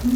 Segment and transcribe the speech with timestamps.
[0.00, 0.10] Это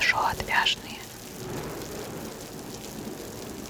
[0.00, 0.20] шоу.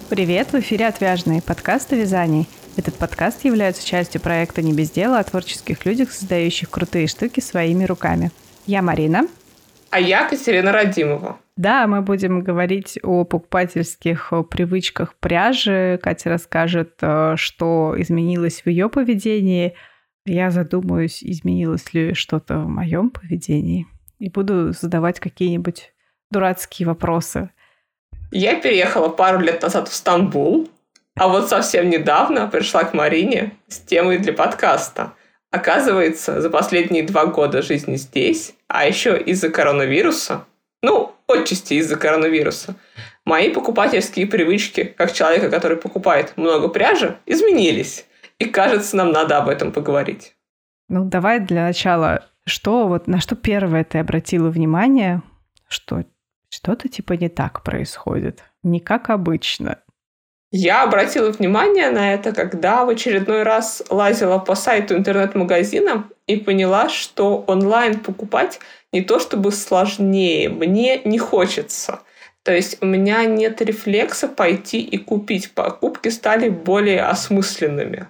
[0.09, 2.47] Привет, в эфире «Отвяжные» подкаст о вязании.
[2.79, 7.85] Этот подкаст является частью проекта «Не без дела» о творческих людях, создающих крутые штуки своими
[7.85, 8.31] руками.
[8.67, 9.29] Я Марина.
[9.91, 11.39] А я Катерина Радимова.
[11.57, 15.99] Да, мы будем говорить о покупательских привычках пряжи.
[16.03, 19.75] Катя расскажет, э, что изменилось в ее поведении.
[20.25, 23.87] Я задумаюсь, изменилось ли что-то в моем поведении.
[24.19, 25.93] И буду задавать какие-нибудь
[26.31, 27.51] дурацкие вопросы.
[28.31, 30.71] Я переехала пару лет назад в Стамбул,
[31.17, 35.13] а вот совсем недавно пришла к Марине с темой для подкаста.
[35.51, 40.47] Оказывается, за последние два года жизни здесь, а еще из-за коронавируса,
[40.83, 42.77] ну, отчасти из-за коронавируса,
[43.25, 48.07] мои покупательские привычки, как человека, который покупает много пряжи, изменились.
[48.39, 50.35] И кажется, нам надо об этом поговорить.
[50.89, 55.23] Ну, давай для начала, что вот на что первое ты обратила внимание,
[55.69, 56.05] что
[56.49, 59.79] что-то типа не так происходит, не как обычно.
[60.55, 66.91] Я обратила внимание на это, когда в очередной раз лазила по сайту интернет-магазина и поняла,
[66.91, 68.61] что онлайн покупать
[68.93, 72.01] не то чтобы сложнее, мне не хочется.
[72.43, 75.53] То есть у меня нет рефлекса пойти и купить.
[75.53, 78.09] Покупки стали более осмысленными.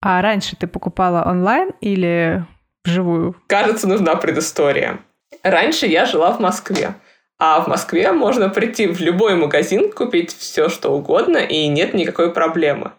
[0.00, 2.46] А раньше ты покупала онлайн или
[2.86, 3.36] вживую?
[3.48, 5.00] Кажется, нужна предыстория.
[5.42, 6.94] Раньше я жила в Москве.
[7.44, 12.32] А в Москве можно прийти в любой магазин, купить все, что угодно, и нет никакой
[12.32, 12.92] проблемы.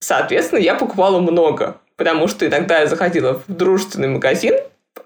[0.00, 4.56] Соответственно, я покупала много, потому что иногда я заходила в дружественный магазин,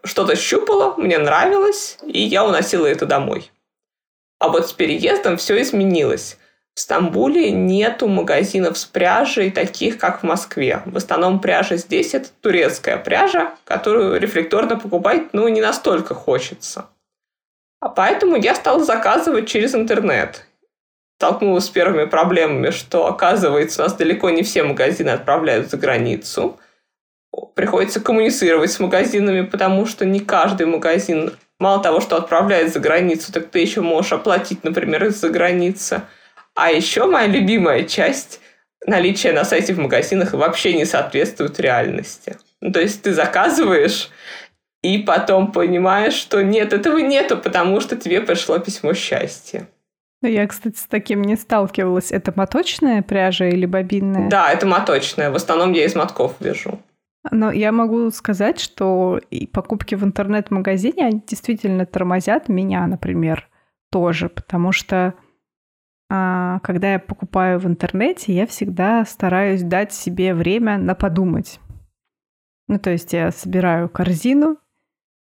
[0.02, 3.52] что-то щупала, мне нравилось, и я уносила это домой.
[4.40, 6.36] А вот с переездом все изменилось.
[6.74, 10.82] В Стамбуле нету магазинов с пряжей таких, как в Москве.
[10.84, 16.86] В основном пряжа здесь это турецкая пряжа, которую рефлекторно покупать ну, не настолько хочется.
[17.86, 20.44] А поэтому я стала заказывать через интернет.
[21.18, 26.58] Столкнулась с первыми проблемами, что, оказывается, у нас далеко не все магазины отправляют за границу.
[27.54, 33.32] Приходится коммуницировать с магазинами, потому что не каждый магазин, мало того, что отправляет за границу,
[33.32, 36.02] так ты еще можешь оплатить, например, из-за границы.
[36.56, 38.40] А еще моя любимая часть–
[38.84, 42.36] наличие на сайте в магазинах вообще не соответствует реальности.
[42.60, 44.10] Ну, то есть ты заказываешь,
[44.94, 49.68] и потом понимаешь, что нет, этого нету, потому что тебе пришло письмо счастья.
[50.22, 52.10] Ну, я, кстати, с таким не сталкивалась.
[52.10, 54.28] Это моточная пряжа или бобинная?
[54.28, 55.30] Да, это моточная.
[55.30, 56.78] В основном я из мотков вяжу.
[57.30, 63.48] Но я могу сказать, что и покупки в интернет-магазине, они действительно тормозят меня, например,
[63.90, 65.14] тоже, потому что
[66.08, 71.60] а, когда я покупаю в интернете, я всегда стараюсь дать себе время на подумать.
[72.68, 74.58] Ну, то есть я собираю корзину,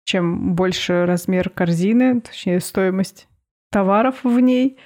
[0.04, 3.28] чем больше размер корзины, точнее стоимость
[3.72, 4.78] товаров в ней,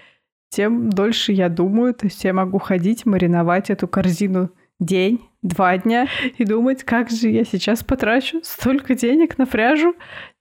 [0.50, 1.94] тем дольше я думаю.
[1.94, 7.30] То есть я могу ходить, мариновать эту корзину день, два дня и думать, как же
[7.30, 9.96] я сейчас потрачу столько денег на пряжу.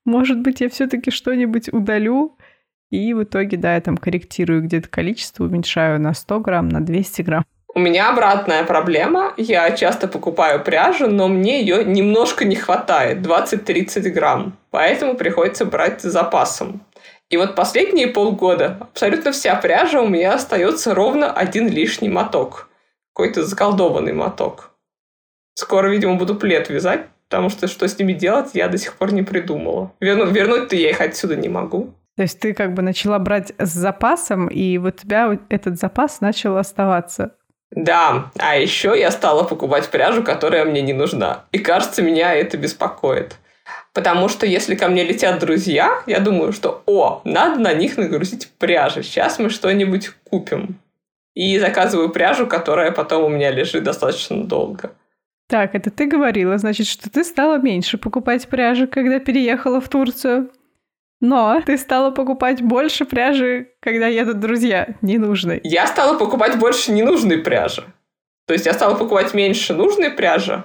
[0.04, 2.36] Может быть, я все-таки что-нибудь удалю.
[2.91, 7.22] И в итоге, да, я там корректирую где-то количество, уменьшаю на 100 грамм, на 200
[7.22, 7.44] грамм.
[7.76, 9.34] У меня обратная проблема.
[9.36, 14.56] Я часто покупаю пряжу, но мне ее немножко не хватает, 20-30 грамм.
[14.70, 16.86] Поэтому приходится брать с запасом.
[17.30, 22.68] И вот последние полгода абсолютно вся пряжа у меня остается ровно один лишний моток.
[23.12, 24.70] Какой-то заколдованный моток.
[25.54, 29.12] Скоро, видимо, буду плед вязать, потому что что с ними делать, я до сих пор
[29.12, 29.92] не придумала.
[29.98, 31.92] Верну, вернуть-то я их отсюда не могу.
[32.16, 36.20] То есть ты как бы начала брать с запасом, и вот у тебя этот запас
[36.20, 37.32] начал оставаться.
[37.74, 41.44] Да, а еще я стала покупать пряжу, которая мне не нужна.
[41.50, 43.36] И кажется, меня это беспокоит.
[43.92, 48.50] Потому что если ко мне летят друзья, я думаю, что о, надо на них нагрузить
[48.59, 49.03] пряжу.
[49.03, 50.78] Сейчас мы что-нибудь купим.
[51.34, 54.92] И заказываю пряжу, которая потом у меня лежит достаточно долго.
[55.48, 60.50] Так, это ты говорила, значит, что ты стала меньше покупать пряжи, когда переехала в Турцию.
[61.21, 65.61] Но ты стала покупать больше пряжи, когда едут друзья, ненужной.
[65.65, 67.84] Я стала покупать больше ненужной пряжи.
[68.47, 70.65] То есть я стала покупать меньше нужной пряжи.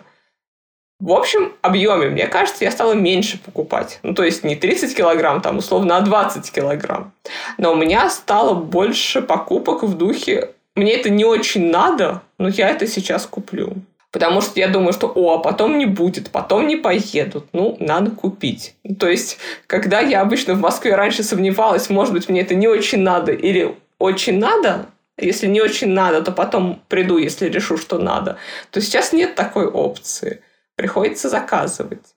[1.00, 4.00] В общем объеме, мне кажется, я стала меньше покупать.
[4.04, 7.14] Ну, то есть не 30 килограмм, там, условно, а 20 килограмм.
[7.58, 12.70] Но у меня стало больше покупок в духе «мне это не очень надо, но я
[12.70, 13.76] это сейчас куплю».
[14.12, 17.46] Потому что я думаю, что, о, а потом не будет, потом не поедут.
[17.54, 18.76] Ну, надо купить.
[18.98, 23.02] То есть, когда я обычно в Москве раньше сомневалась, может быть, мне это не очень
[23.02, 24.88] надо или очень надо,
[25.22, 28.38] Если не очень надо, то потом приду, если решу, что надо.
[28.72, 30.42] То сейчас нет такой опции.
[30.76, 32.16] Приходится заказывать.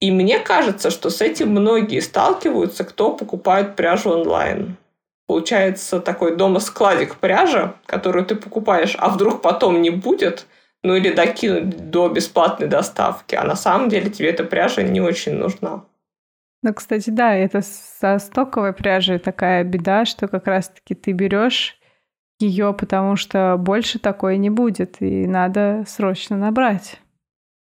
[0.00, 4.76] И мне кажется, что с этим многие сталкиваются, кто покупает пряжу онлайн.
[5.26, 10.46] Получается такой дома-складик пряжа, которую ты покупаешь, а вдруг потом не будет,
[10.82, 13.34] ну или докинуть до бесплатной доставки.
[13.34, 15.84] А на самом деле тебе эта пряжа не очень нужна.
[16.62, 21.78] Ну, кстати, да, это со стоковой пряжей такая беда, что как раз-таки ты берешь
[22.38, 27.00] ее, потому что больше такое не будет, и надо срочно набрать.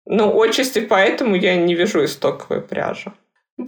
[0.06, 3.12] Ну, отчасти поэтому я не вяжу из стоковой пряжи.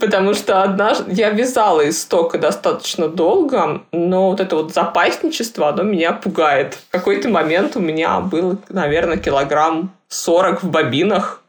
[0.00, 5.82] Потому что однажды я вязала из стока достаточно долго, но вот это вот запасничество, оно
[5.82, 6.74] меня пугает.
[6.88, 11.42] В какой-то момент у меня был, наверное, килограмм 40 в бобинах.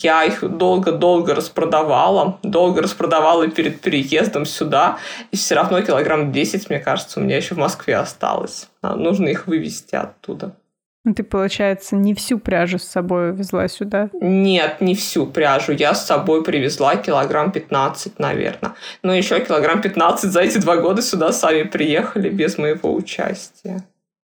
[0.00, 4.98] Я их долго-долго распродавала, долго распродавала перед переездом сюда,
[5.30, 8.68] и все равно килограмм 10, мне кажется, у меня еще в Москве осталось.
[8.82, 10.56] Нужно их вывести оттуда.
[11.04, 14.08] Ну, ты, получается, не всю пряжу с собой везла сюда?
[14.20, 15.72] Нет, не всю пряжу.
[15.72, 18.74] Я с собой привезла килограмм 15, наверное.
[19.02, 23.84] Но еще килограмм 15 за эти два года сюда сами приехали без моего участия.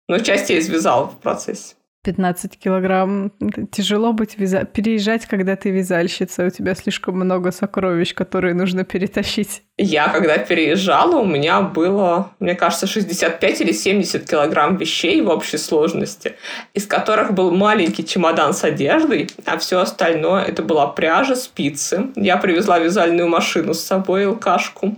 [0.07, 1.76] Но часть я извязала в процессе.
[2.07, 3.33] 15 килограмм.
[3.73, 4.65] Тяжело быть вяза...
[4.65, 6.47] переезжать, когда ты вязальщица.
[6.47, 9.63] У тебя слишком много сокровищ, которые нужно перетащить.
[9.77, 15.59] Я, когда переезжала, у меня было, мне кажется, 65 или 70 килограмм вещей в общей
[15.59, 16.37] сложности,
[16.75, 22.07] из которых был маленький чемодан с одеждой, а все остальное это была пряжа, спицы.
[22.15, 24.95] Я привезла вязальную машину с собой, алкашку.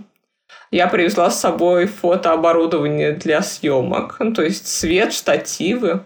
[0.69, 6.03] Я привезла с собой фотооборудование для съемок, ну, то есть свет, штативы,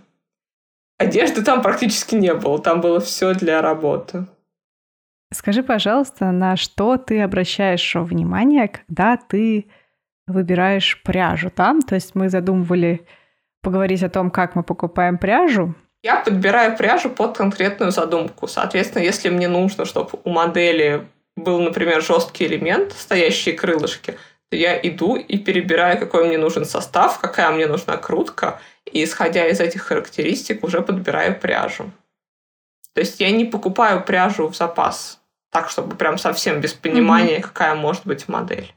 [1.03, 4.25] Одежды там практически не было, там было все для работы.
[5.33, 9.67] Скажи, пожалуйста, на что ты обращаешь внимание, когда ты
[10.27, 11.81] выбираешь пряжу там?
[11.81, 13.05] То есть мы задумывали
[13.61, 15.75] поговорить о том, как мы покупаем пряжу.
[16.03, 18.47] Я подбираю пряжу под конкретную задумку.
[18.47, 24.17] Соответственно, если мне нужно, чтобы у модели был, например, жесткий элемент, стоящие крылышки,
[24.49, 28.61] то я иду и перебираю, какой мне нужен состав, какая мне нужна крутка–
[28.93, 31.91] и исходя из этих характеристик уже подбираю пряжу.
[32.93, 35.19] То есть я не покупаю пряжу в запас,
[35.51, 37.47] так чтобы прям совсем без понимания, угу.
[37.47, 38.71] какая может быть модель.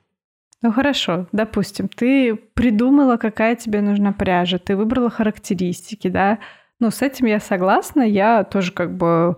[0.63, 6.39] Ну хорошо, допустим, ты придумала, какая тебе нужна пряжа, ты выбрала характеристики, да?
[6.81, 9.37] Ну, с этим я согласна, я тоже как бы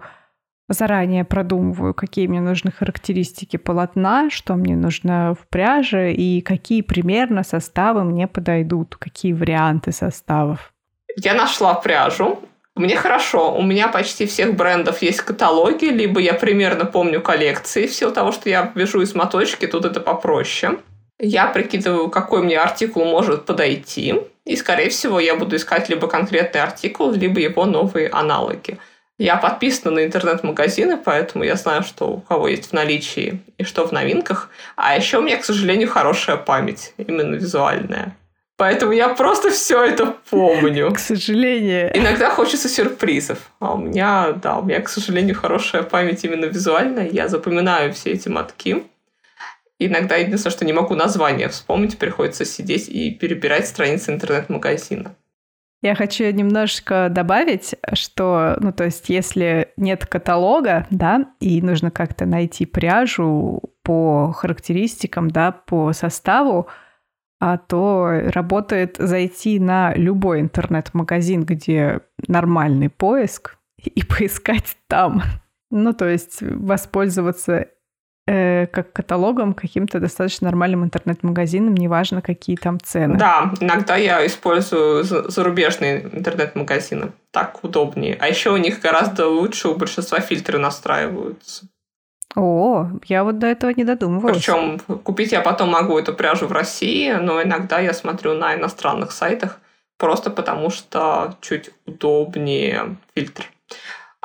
[0.69, 7.43] заранее продумываю, какие мне нужны характеристики полотна, что мне нужно в пряже и какие примерно
[7.43, 10.73] составы мне подойдут, какие варианты составов.
[11.17, 12.39] Я нашла пряжу.
[12.75, 17.93] Мне хорошо, у меня почти всех брендов есть каталоги, либо я примерно помню коллекции, в
[17.93, 20.79] силу того, что я вяжу из моточки, тут это попроще.
[21.19, 26.63] Я прикидываю, какой мне артикул может подойти, и, скорее всего, я буду искать либо конкретный
[26.63, 28.79] артикул, либо его новые аналоги.
[29.19, 33.87] Я подписана на интернет-магазины, поэтому я знаю, что у кого есть в наличии и что
[33.87, 34.49] в новинках.
[34.77, 38.17] А еще у меня, к сожалению, хорошая память, именно визуальная.
[38.57, 40.93] Поэтому я просто все это помню.
[40.93, 41.97] К сожалению.
[41.97, 43.39] Иногда хочется сюрпризов.
[43.59, 47.09] А у меня, да, у меня, к сожалению, хорошая память именно визуальная.
[47.09, 48.85] Я запоминаю все эти мотки.
[49.81, 55.15] Иногда единственное, что не могу название вспомнить, приходится сидеть и перебирать страницы интернет-магазина.
[55.81, 62.27] Я хочу немножечко добавить, что, ну, то есть, если нет каталога, да, и нужно как-то
[62.27, 66.67] найти пряжу по характеристикам, да, по составу,
[67.41, 75.23] а то работает зайти на любой интернет-магазин, где нормальный поиск, и поискать там.
[75.71, 77.69] Ну, то есть воспользоваться
[78.29, 83.19] э, как каталогом каким-то достаточно нормальным интернет-магазином, неважно, какие там цены.
[83.19, 87.13] Да, иногда я использую зарубежные интернет-магазины.
[87.31, 88.17] Так удобнее.
[88.21, 91.67] А еще у них гораздо лучше у большинства фильтры настраиваются.
[92.37, 94.37] О, я вот до этого не додумывалась.
[94.37, 99.13] Причем купить я потом могу эту пряжу в России, но иногда я смотрю на иностранных
[99.13, 99.59] сайтах,
[99.97, 103.45] просто потому что чуть удобнее фильтр.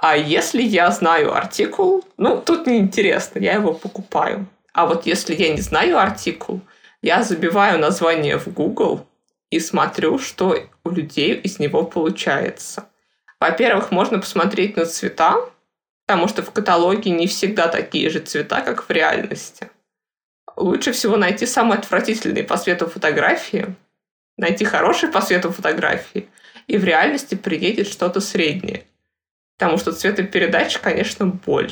[0.03, 4.47] А если я знаю артикул, ну, тут неинтересно, я его покупаю.
[4.73, 6.59] А вот если я не знаю артикул,
[7.01, 9.07] я забиваю название в Google
[9.49, 12.89] и смотрю, что у людей из него получается.
[13.39, 15.37] Во-первых, можно посмотреть на цвета,
[16.05, 19.69] потому что в каталоге не всегда такие же цвета, как в реальности.
[20.57, 23.73] Лучше всего найти самые отвратительные по свету фотографии,
[24.35, 26.27] найти хорошие по свету фотографии,
[26.67, 28.83] и в реальности приедет что-то среднее.
[29.63, 31.71] Потому что цветопередача, конечно, боль.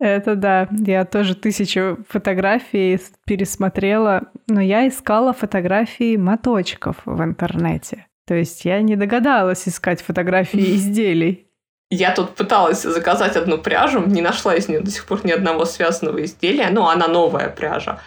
[0.00, 8.06] Это да, я тоже тысячу фотографий пересмотрела, но я искала фотографии моточков в интернете.
[8.26, 11.46] То есть я не догадалась искать фотографии изделий.
[11.90, 15.64] Я тут пыталась заказать одну пряжу, не нашла из нее до сих пор ни одного
[15.64, 18.00] связанного изделия, но она новая пряжа.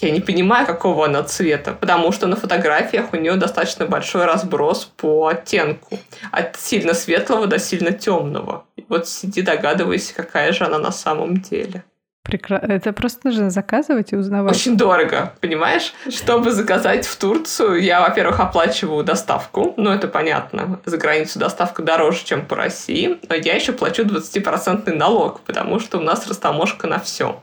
[0.00, 4.84] Я не понимаю, какого она цвета, потому что на фотографиях у нее достаточно большой разброс
[4.84, 5.98] по оттенку.
[6.30, 8.64] От сильно светлого до сильно темного.
[8.76, 11.82] И вот сиди, догадывайся, какая же она на самом деле.
[12.22, 12.72] Прекрасно.
[12.72, 14.54] Это просто нужно заказывать и узнавать.
[14.54, 15.94] Очень дорого, понимаешь?
[16.10, 19.72] Чтобы заказать в Турцию, я, во-первых, оплачиваю доставку.
[19.78, 20.78] Ну, это понятно.
[20.84, 23.18] За границу доставка дороже, чем по России.
[23.28, 27.42] Но я еще плачу 20% налог, потому что у нас растаможка на все.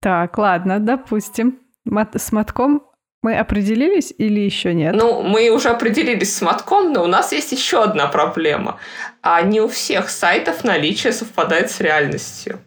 [0.00, 1.58] Так, ладно, допустим.
[1.84, 2.82] Мат- с мотком
[3.22, 4.94] мы определились или еще нет?
[4.94, 8.78] Ну, мы уже определились с мотком, но у нас есть еще одна проблема.
[9.22, 12.60] А не у всех сайтов наличие совпадает с реальностью.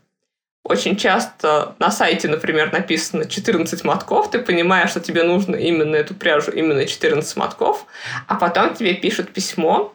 [0.64, 6.14] Очень часто на сайте, например, написано 14 мотков, ты понимаешь, что тебе нужно именно эту
[6.14, 7.86] пряжу, именно 14 мотков,
[8.28, 9.94] а потом тебе пишут письмо,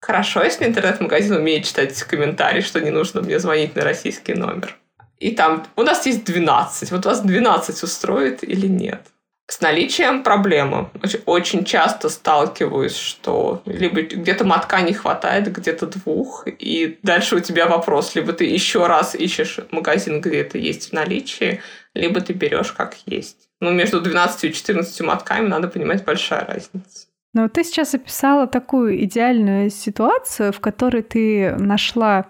[0.00, 4.79] Хорошо, если интернет-магазин умеет читать комментарии, что не нужно мне звонить на российский номер.
[5.20, 6.90] И там у нас есть 12.
[6.90, 9.02] Вот вас 12 устроит или нет?
[9.46, 10.88] С наличием проблемы.
[11.26, 17.66] Очень, часто сталкиваюсь, что либо где-то мотка не хватает, где-то двух, и дальше у тебя
[17.66, 18.14] вопрос.
[18.14, 21.60] Либо ты еще раз ищешь магазин, где это есть в наличии,
[21.94, 23.48] либо ты берешь как есть.
[23.60, 27.08] Ну, между 12 и 14 мотками надо понимать большая разница.
[27.34, 32.26] Но ты сейчас описала такую идеальную ситуацию, в которой ты нашла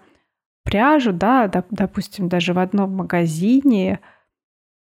[0.65, 4.01] пряжу, да, доп, допустим, даже в одном магазине,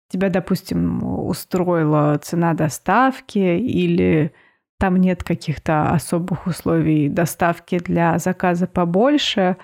[0.09, 4.33] тебя, допустим, устроила цена доставки или
[4.79, 9.57] там нет каких-то особых условий доставки для заказа побольше.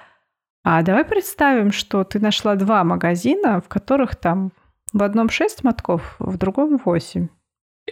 [0.64, 4.50] А давай представим, что ты нашла два магазина, в которых там
[4.92, 7.28] в одном 6 мотков, в другом 8.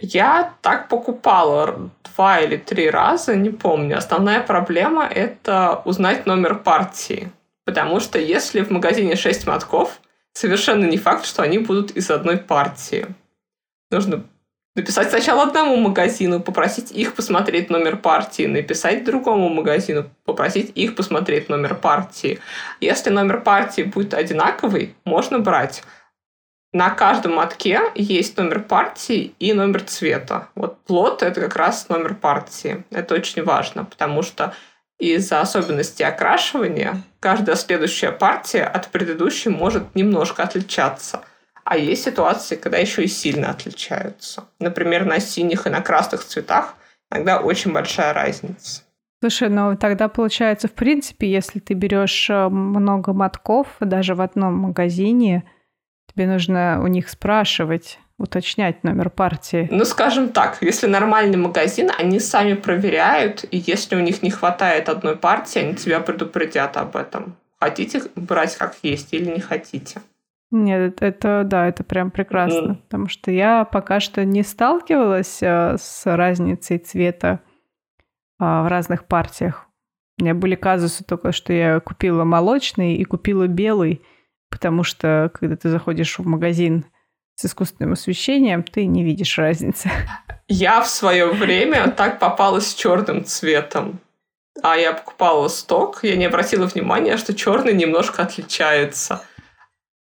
[0.01, 3.99] Я так покупала два или три раза, не помню.
[3.99, 7.31] Основная проблема— это узнать номер партии.
[7.73, 9.99] Потому что если в магазине 6 мотков,
[10.35, 13.07] совершенно не факт, что они будут из одной партии.
[13.91, 14.27] Нужно
[14.77, 21.49] написать сначала одному магазину, попросить их посмотреть номер партии, написать другому магазину, попросить их посмотреть
[21.49, 22.41] номер партии.
[22.83, 25.83] Если номер партии будет одинаковый, можно брать.
[26.75, 30.49] На каждом мотке есть номер партии и номер цвета.
[30.55, 32.85] Вот плод— это как раз номер партии.
[32.91, 34.55] Это очень важно, потому что
[35.03, 41.25] из-за особенностей окрашивания каждая следующая партия от предыдущей может немножко отличаться.
[41.65, 44.45] А есть ситуации, когда еще и сильно отличаются.
[44.59, 46.75] Например, на синих и на красных цветах
[47.11, 48.83] иногда очень большая разница.
[49.21, 54.55] Слушай, ну тогда получается, в принципе, если ты берешь э, много мотков даже в одном
[54.55, 55.45] магазине,
[56.13, 59.69] тебе нужно у них спрашивать, уточнять номер партии?
[59.71, 64.89] Ну, скажем так, если нормальный магазин, они сами проверяют, и если у них не хватает
[64.89, 67.37] одной партии, они тебя предупредят об этом.
[67.61, 70.01] Хотите брать как есть или не хотите?
[70.51, 72.77] Нет, это да, это прям прекрасно, mm.
[72.83, 77.41] потому что я пока что не сталкивалась а, с разницей цвета
[78.39, 79.67] а, в разных партиях.
[80.19, 84.03] У меня были казусы только, что я купила молочный и купила белый,
[84.51, 86.85] потому что когда ты заходишь в магазин
[87.35, 89.91] с искусственным освещением, ты не видишь разницы.
[90.49, 94.01] Я в свое время так попалась с черным цветом.
[94.63, 99.23] А я покупала сток, я не обратила внимания, что черный немножко отличается.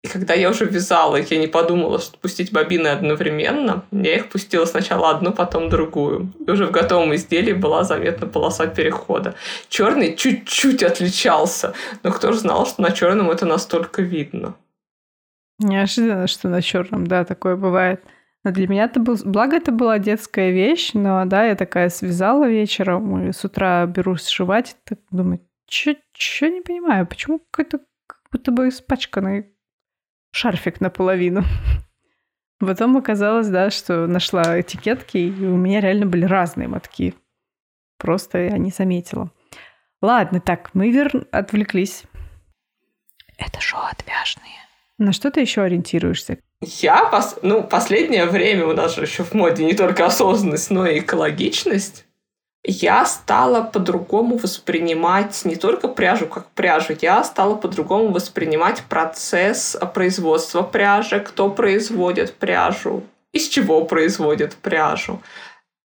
[0.04, 4.66] И когда я уже вязала я не подумала, что пустить бобины одновременно, я их пустила
[4.66, 6.30] сначала одну, потом другую.
[6.46, 9.34] И уже в готовом изделии была заметна полоса перехода.
[9.70, 14.54] Черный чуть-чуть отличался, но кто же знал, что на черном это настолько видно.
[15.64, 18.04] Неожиданно, что на черном, да, такое бывает.
[18.44, 19.16] Но для меня это был...
[19.24, 24.16] Благо, это была детская вещь, но, да, я такая связала вечером, и с утра беру
[24.16, 29.46] сшивать, так думаю, чё, чё не понимаю, почему какой-то как будто бы испачканный
[30.32, 31.44] шарфик наполовину.
[32.58, 37.14] Потом оказалось, да, что нашла этикетки, и у меня реально были разные мотки.
[37.96, 39.30] Просто я не заметила.
[40.02, 41.26] Ладно, так, мы вер...
[41.30, 42.02] отвлеклись.
[43.38, 44.63] Это шоу отвяжные.
[44.98, 46.38] На что ты еще ориентируешься?
[46.60, 47.36] Я, пос...
[47.42, 52.06] ну, последнее время у нас же еще в моде не только осознанность, но и экологичность.
[52.66, 60.62] Я стала по-другому воспринимать не только пряжу как пряжу, я стала по-другому воспринимать процесс производства
[60.62, 65.20] пряжи, кто производит пряжу, из чего производят пряжу.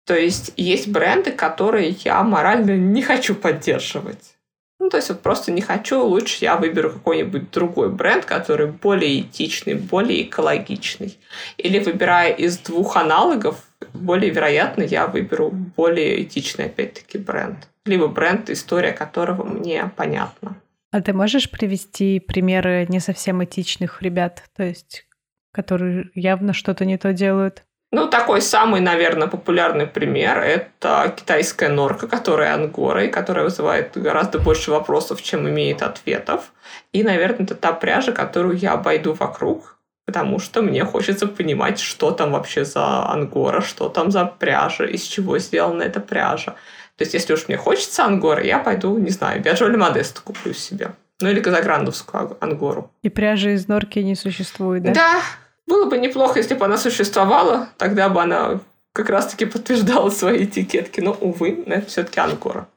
[0.06, 4.36] То есть есть бренды, которые я морально не хочу поддерживать.
[4.84, 9.22] Ну, то есть вот просто не хочу, лучше я выберу какой-нибудь другой бренд, который более
[9.22, 11.18] этичный, более экологичный.
[11.56, 13.64] Или выбирая из двух аналогов,
[13.94, 17.70] более вероятно я выберу более этичный, опять-таки, бренд.
[17.86, 20.58] Либо бренд, история которого мне понятна.
[20.92, 25.06] А ты можешь привести примеры не совсем этичных ребят, то есть
[25.54, 27.64] которые явно что-то не то делают?
[27.94, 34.40] Ну, такой самый, наверное, популярный пример– это китайская норка, которая ангора, и которая вызывает гораздо
[34.40, 36.52] больше вопросов, чем имеет ответов.
[36.92, 42.10] И, наверное, это та пряжа, которую я обойду вокруг, потому что мне хочется понимать, что
[42.10, 46.56] там вообще за ангора, что там за пряжа, из чего сделана эта пряжа.
[46.98, 50.94] То есть, если уж мне хочется ангора, я пойду, не знаю, Биаджоли Модест куплю себе.
[51.22, 52.92] Ну, или Казаграндовскую ангору.
[53.04, 54.94] И пряжи из норки не существует, да?
[54.94, 55.22] Да,
[55.68, 58.60] было бы неплохо, если бы она существовала, тогда бы она
[58.94, 61.02] как раз-таки подтверждала свои этикетки.
[61.02, 62.68] Но, увы, это все-таки Анкора.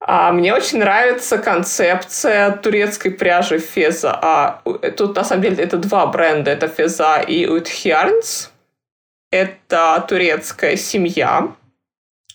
[0.00, 4.18] А мне очень нравится концепция турецкой пряжи Феза.
[4.20, 4.62] А
[4.96, 6.50] тут, на самом деле, это два бренда.
[6.50, 8.50] Это Феза и Утхиарнс.
[9.30, 11.54] Это турецкая семья,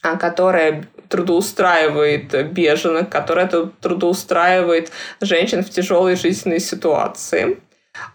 [0.01, 7.59] а, которая трудоустраивает беженок, которая трудоустраивает женщин в тяжелой жизненной ситуации.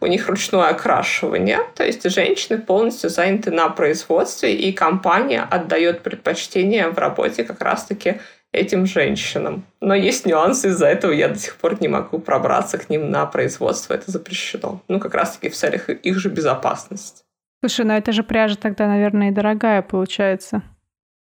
[0.00, 6.88] У них ручное окрашивание, то есть женщины полностью заняты на производстве, и компания отдает предпочтение
[6.88, 8.20] в работе как раз-таки
[8.52, 9.64] этим женщинам.
[9.80, 13.26] Но есть нюансы, из-за этого я до сих пор не могу пробраться к ним на
[13.26, 14.82] производство, это запрещено.
[14.88, 17.22] Ну, как раз-таки в целях их же безопасности.
[17.62, 20.62] Слушай, ну это же пряжа тогда, наверное, и дорогая получается.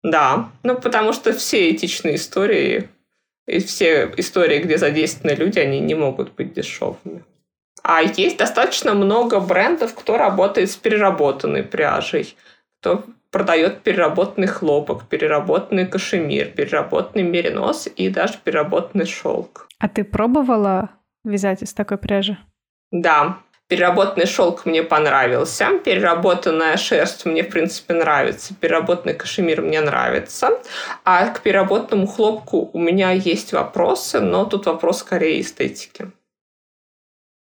[0.02, 2.88] Да, ну потому что все этичные истории
[3.46, 7.22] и все истории, где задействованы люди, они не могут быть дешевыми.
[7.82, 12.36] А есть достаточно много брендов, кто работает с переработанной пряжей,
[12.80, 19.66] кто продает переработанный хлопок, переработанный кашемир, переработанный меринос и даже переработанный шелк.
[19.78, 20.90] А ты пробовала
[21.24, 22.36] вязать из такой пряжи?
[22.92, 30.50] Да, переработанный шелк мне понравился, переработанная шерсть мне, в принципе, нравится, переработанный кашемир мне нравится,
[31.04, 36.12] а к переработанному хлопку у меня есть вопросы, но тут вопрос скорее эстетики.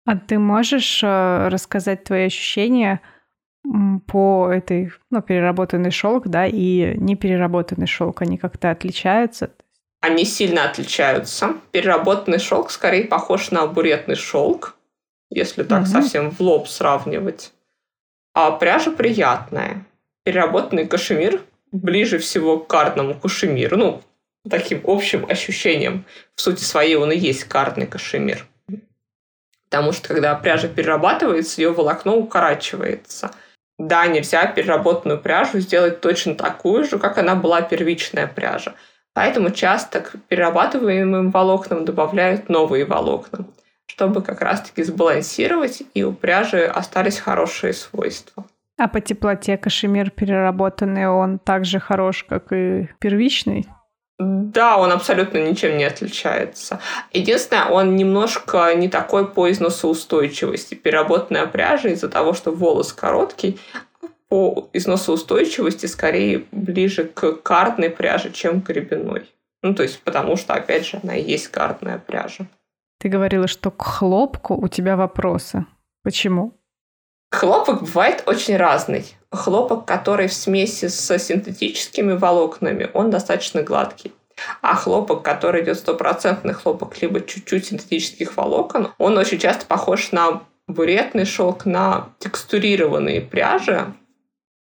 [0.05, 3.01] А ты можешь э, рассказать твои ощущения
[4.07, 9.51] по этой, ну, переработанный шелк, да, и непереработанный шелк, они как-то отличаются?
[10.01, 11.55] Они сильно отличаются.
[11.71, 14.75] Переработанный шелк скорее похож на буретный шелк,
[15.29, 15.89] если так угу.
[15.89, 17.53] совсем в лоб сравнивать.
[18.33, 19.85] А пряжа приятная.
[20.25, 23.77] Переработанный кашемир ближе всего к картному кашемиру.
[23.77, 24.01] Ну,
[24.49, 26.05] таким общим ощущением.
[26.35, 28.45] В сути своей он и есть картный кашемир.
[29.73, 33.31] Потому что когда пряжа перерабатывается, ее волокно укорачивается.
[33.79, 38.75] Да, нельзя переработанную пряжу сделать точно такую же, как она была первичная пряжа.
[39.15, 43.47] Поэтому часто к перерабатываемым волокнам добавляют новые волокна,
[43.87, 48.45] чтобы как раз-таки сбалансировать, и у пряжи остались хорошие свойства.
[48.77, 53.65] А по теплоте кашемир переработанный, он так же хорош, как и первичный?
[54.19, 56.79] Да, он абсолютно ничем не отличается.
[57.11, 60.75] Единственное, он немножко не такой по износоустойчивости.
[60.75, 63.59] Переработанная пряжа из-за того, что волос короткий,
[64.29, 69.29] по износоустойчивости скорее ближе к картной пряже, чем к рябиной.
[69.61, 72.47] Ну, то есть, потому что, опять же, она и есть картная пряжа.
[72.99, 75.65] Ты говорила, что к хлопку у тебя вопросы.
[76.03, 76.53] Почему?
[77.33, 79.05] Хлопок бывает очень разный.
[79.31, 84.13] Хлопок, который в смеси с синтетическими волокнами, он достаточно гладкий.
[84.61, 90.43] А хлопок, который идет стопроцентный хлопок, либо чуть-чуть синтетических волокон, он очень часто похож на
[90.67, 93.91] буретный шелк, на текстурированные пряжи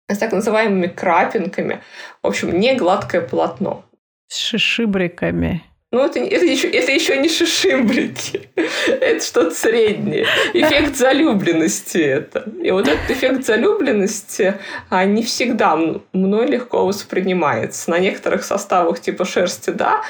[0.09, 1.83] с так называемыми крапинками.
[2.21, 3.85] В общем, не гладкое полотно.
[4.27, 5.63] С шишибриками.
[5.93, 8.51] Ну, это, это, еще, это еще не шишимбрики.
[8.89, 10.27] это что-то среднее.
[10.53, 12.45] Эффект залюбленности это.
[12.61, 14.55] И вот этот эффект залюбленности
[14.91, 15.77] а, не всегда
[16.13, 17.91] мной легко воспринимается.
[17.91, 20.03] На некоторых составах типа шерсти да,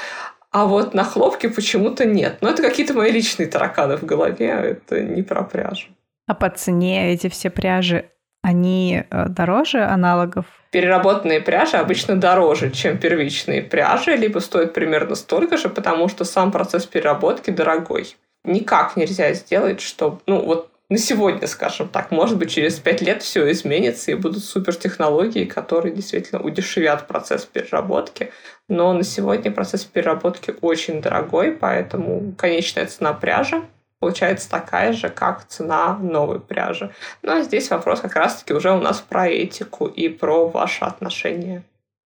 [0.51, 2.37] а вот на хлопке почему-то нет.
[2.41, 5.89] Но это какие-то мои личные тараканы в голове, а это не про пряжу.
[6.25, 8.09] А по цене эти все пряжи,
[8.47, 10.45] они э, дороже аналогов?
[10.71, 16.51] переработанные пряжи обычно дороже, чем первичные пряжи, либо стоят примерно столько же, потому что сам
[16.51, 18.15] процесс переработки дорогой.
[18.43, 23.21] Никак нельзя сделать, что, ну вот на сегодня, скажем так, может быть, через пять лет
[23.21, 28.31] все изменится и будут супертехнологии, которые действительно удешевят процесс переработки.
[28.69, 33.63] Но на сегодня процесс переработки очень дорогой, поэтому конечная цена пряжи
[33.99, 36.93] получается такая же, как цена новой пряжи.
[37.21, 41.63] Но здесь вопрос как раз-таки уже у нас про этику и про ваши отношения.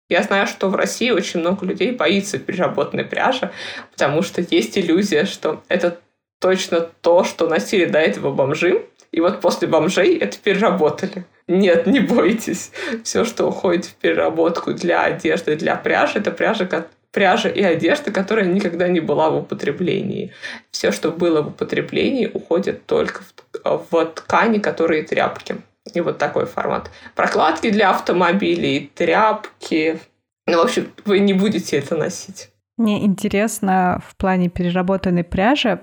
[0.08, 3.52] Я знаю, что в России очень много людей боится переработанной пряжи,
[3.92, 5.98] потому что есть иллюзия, что это
[6.40, 11.24] точно то, что носили до этого бомжи, и вот после бомжей это переработали.
[11.46, 12.70] Нет, не бойтесь.
[13.02, 16.64] Все, что уходит в переработку для одежды, для пряжи, это пряжа,
[17.12, 20.32] пряжа и одежда, которая никогда не была в употреблении.
[20.70, 23.22] Все, что было в употреблении, уходит только
[23.64, 25.56] в, в ткани, которые тряпки.
[25.94, 26.90] И вот такой формат.
[27.14, 29.98] Прокладки для автомобилей, тряпки.
[30.46, 32.50] Ну, в общем, вы не будете это носить.
[32.76, 35.80] Мне интересно в плане переработанной пряжи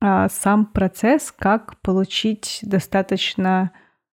[0.00, 3.72] а, сам процесс, как получить достаточно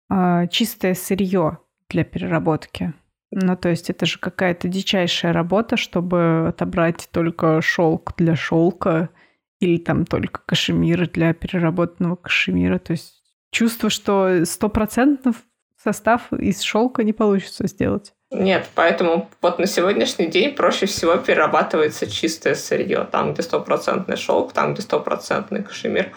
[0.09, 2.95] а, чистое сырье для переработки.
[3.31, 9.11] Ну, то есть это же какая-то дичайшая работа, чтобы отобрать только шелк для шелка
[9.61, 12.79] или там только кашемир для переработанного кашемира.
[12.79, 15.33] То есть чувство, что стопроцентно
[15.77, 18.15] состав из шелка не получится сделать.
[18.33, 23.07] Нет, поэтому вот на сегодняшний день проще всего перерабатывается чистое сырье.
[23.11, 26.12] Там, где стопроцентный шелк, там, где стопроцентный кашемир.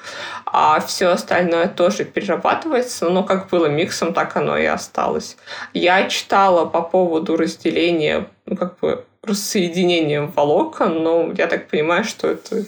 [0.46, 3.10] А все остальное тоже перерабатывается.
[3.10, 5.38] Но как было миксом, так оно и осталось.
[5.74, 12.28] Я читала по поводу разделения, ну, как бы рассоединением волокон, но я так понимаю, что
[12.28, 12.66] это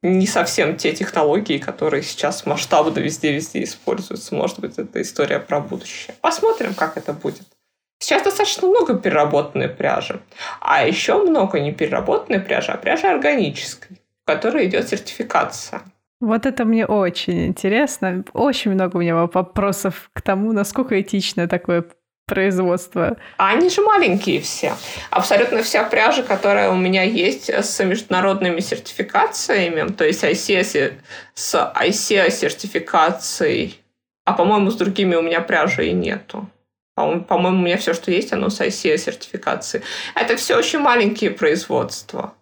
[0.00, 4.34] не совсем те технологии, которые сейчас масштабно везде-везде используются.
[4.34, 6.14] Может быть, это история про будущее.
[6.22, 7.42] Посмотрим, как это будет.
[7.98, 10.20] Сейчас достаточно много переработанной пряжи.
[10.60, 15.82] А еще много не переработанной пряжи, а пряжи органической, в которой идет сертификация.
[16.20, 18.24] Вот это мне очень интересно.
[18.32, 21.84] Очень много у меня вопросов к тому, насколько этично такое
[22.26, 23.16] производство.
[23.38, 24.74] А они же маленькие все.
[25.10, 30.94] Абсолютно вся пряжа, которая у меня есть с международными сертификациями, то есть ICS,
[31.34, 33.80] с ICA сертификацией,
[34.24, 36.48] а по-моему, с другими у меня пряжи и нету.
[36.96, 39.82] По-моему, у меня все, что есть, оно с ICA сертификации.
[40.14, 42.34] Это все очень маленькие производства.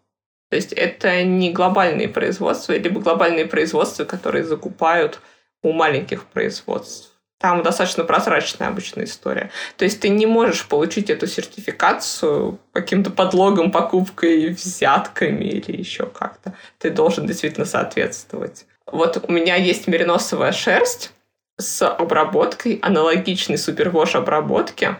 [0.48, 5.18] То есть это не глобальные производства, либо глобальные производства, которые закупают
[5.64, 7.10] у маленьких производств.
[7.40, 9.50] Там достаточно прозрачная обычная история.
[9.76, 16.54] То есть ты не можешь получить эту сертификацию каким-то подлогом, покупкой, взятками или еще как-то.
[16.78, 18.66] Ты должен действительно соответствовать.
[18.86, 21.13] Вот у меня есть мериносовая шерсть,
[21.56, 24.96] с обработкой, аналогичной супервош обработке,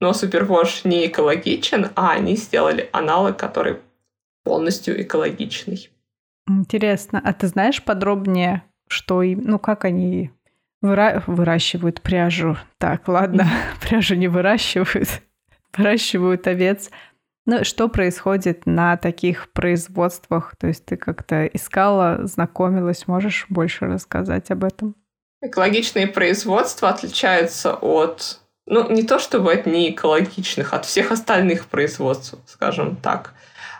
[0.00, 3.78] но супервош не экологичен, а они сделали аналог, который
[4.44, 5.90] полностью экологичный.
[6.48, 10.30] Интересно, а ты знаешь подробнее, что им, ну как они
[10.80, 11.22] выра...
[11.26, 12.56] выращивают пряжу?
[12.78, 13.46] Так, ладно,
[13.80, 15.22] пряжу не выращивают,
[15.76, 16.90] выращивают овец.
[17.44, 20.54] Ну, что происходит на таких производствах?
[20.58, 24.94] То есть ты как-то искала, знакомилась, можешь больше рассказать об этом?
[25.40, 32.34] Экологичные производства отличаются от, ну, не то чтобы от не экологичных, от всех остальных производств,
[32.46, 33.34] скажем так.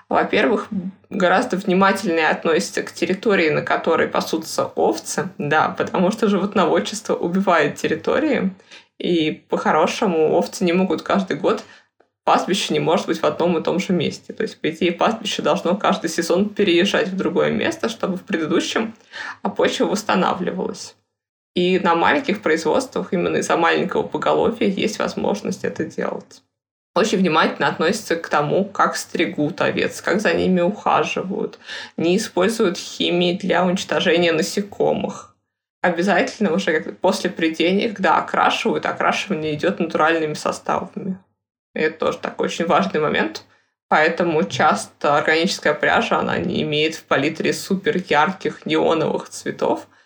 [0.09, 0.69] Во-первых,
[1.11, 8.53] гораздо внимательнее относятся к территории, на которой пасутся овцы, да, потому что животноводчество убивает территории,
[8.99, 11.65] и по-хорошему овцы не могут каждый год
[12.29, 14.35] пастбище не может быть в одном и том же месте.
[14.35, 18.95] То есть, по идее, пастбище должно каждый сезон переезжать в другое место, чтобы в предыдущем
[19.57, 20.95] почва восстанавливалась.
[21.59, 26.45] И на маленьких производствах именно из-за маленького поголовья есть возможность это делать.
[26.95, 31.59] Очень внимательно относятся к тому, как стригут овец, как за ними ухаживают,
[31.97, 35.35] не используют химии для уничтожения насекомых.
[35.83, 41.19] Обязательно уже после придения, когда окрашивают, окрашивание идет натуральными составами.
[41.75, 43.43] И это тоже такой очень важный момент.
[43.89, 49.89] Поэтому часто органическая пряжа, она не имеет в палитре супер ярких неоновых цветов–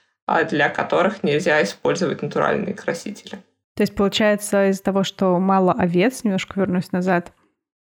[0.48, 3.38] для которых нельзя использовать натуральные красители.
[3.76, 7.32] То есть, получается, из-за того, что мало овец, немножко вернусь назад,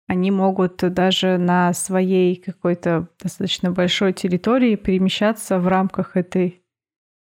[0.07, 6.61] они могут даже на своей какой-то достаточно большой территории перемещаться в рамках этой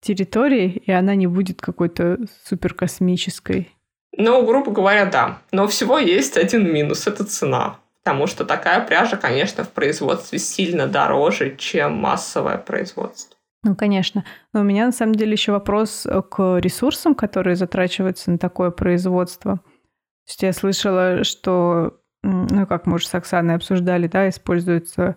[0.00, 3.72] территории, и она не будет какой-то суперкосмической.
[4.16, 5.38] Ну, грубо говоря, да.
[5.52, 7.78] Но всего есть один минус– это цена.
[8.02, 13.37] Потому что такая пряжа, конечно, в производстве сильно дороже, чем массовое производство.
[13.64, 14.24] Ну, конечно.
[14.52, 18.70] Но у меня на самом деле еще вопрос э, к ресурсам, которые затрачиваются на такое
[18.70, 19.56] производство.
[19.56, 25.16] То есть я слышала, что, ну, как мы уже с Оксаной обсуждали, да, используется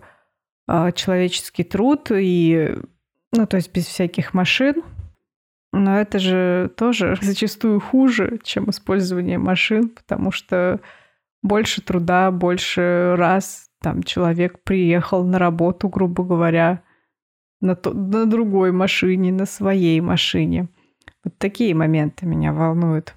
[0.68, 2.76] э, человеческий труд и,
[3.32, 4.82] ну, то есть без всяких машин.
[5.72, 10.80] Но это же тоже зачастую хуже, чем использование машин, потому что
[11.42, 16.82] больше труда, больше раз там человек приехал на работу, грубо говоря,
[17.62, 20.68] на, то, на другой машине, на своей машине.
[21.24, 23.14] Вот такие моменты меня волнуют.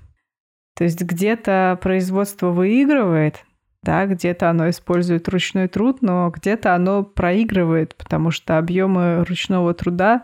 [0.75, 3.43] То есть где-то производство выигрывает,
[3.81, 10.23] да, где-то оно использует ручной труд, но где-то оно проигрывает, потому что объемы ручного труда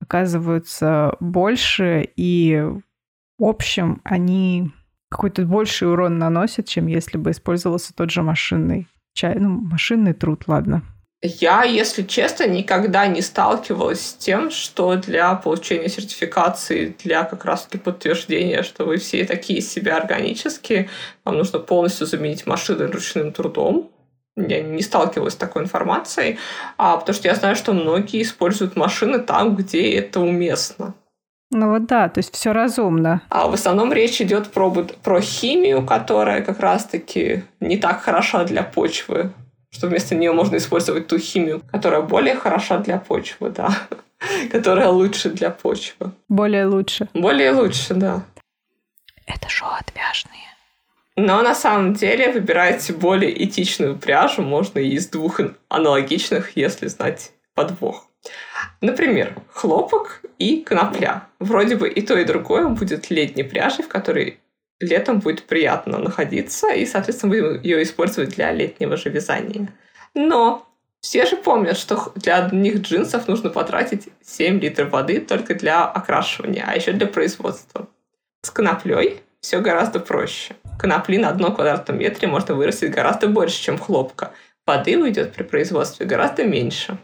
[0.00, 2.64] оказываются больше, и
[3.38, 4.72] в общем они
[5.10, 9.36] какой-то больший урон наносят, чем если бы использовался тот же машинный чай.
[9.38, 10.82] Ну, машинный труд, ладно.
[11.20, 17.78] Я, если честно, никогда не сталкивалась с тем, что для получения сертификации, для как раз-таки
[17.78, 20.88] подтверждения, что вы все такие себя органические,
[21.24, 23.90] вам нужно полностью заменить машины ручным трудом.
[24.36, 26.38] Я не сталкивалась с такой информацией,
[26.76, 30.94] а, потому что я знаю, что многие используют машины там, где это уместно.
[31.50, 33.22] Ну вот да, то есть все разумно.
[33.30, 38.62] А в основном речь идет про, про химию, которая как раз-таки не так хороша для
[38.62, 39.32] почвы,
[39.78, 43.70] что вместо нее можно использовать ту химию, которая более хороша для почвы, да,
[44.50, 46.10] которая лучше для почвы.
[46.28, 47.08] Более лучше.
[47.14, 48.24] Более лучше, да.
[49.26, 50.34] Это шоу отвяжные.
[51.14, 57.30] Но на самом деле выбирайте более этичную пряжу, можно и из двух аналогичных, если знать
[57.54, 58.08] подвох.
[58.80, 61.28] Например, хлопок и конопля.
[61.38, 64.40] Вроде бы и то, и другое будет летней пряжей, в которой
[64.80, 69.68] летом будет приятно находиться, и, соответственно, будем ее использовать для летнего же вязания.
[70.14, 70.66] Но
[71.00, 76.64] все же помнят, что для одних джинсов нужно потратить 7 литров воды только для окрашивания,
[76.66, 77.88] а еще для производства.
[78.42, 80.56] С коноплей все гораздо проще.
[80.78, 84.32] Конопли на одном квадратном метре можно вырастить гораздо больше, чем хлопка.
[84.66, 86.98] Воды уйдет при производстве гораздо меньше.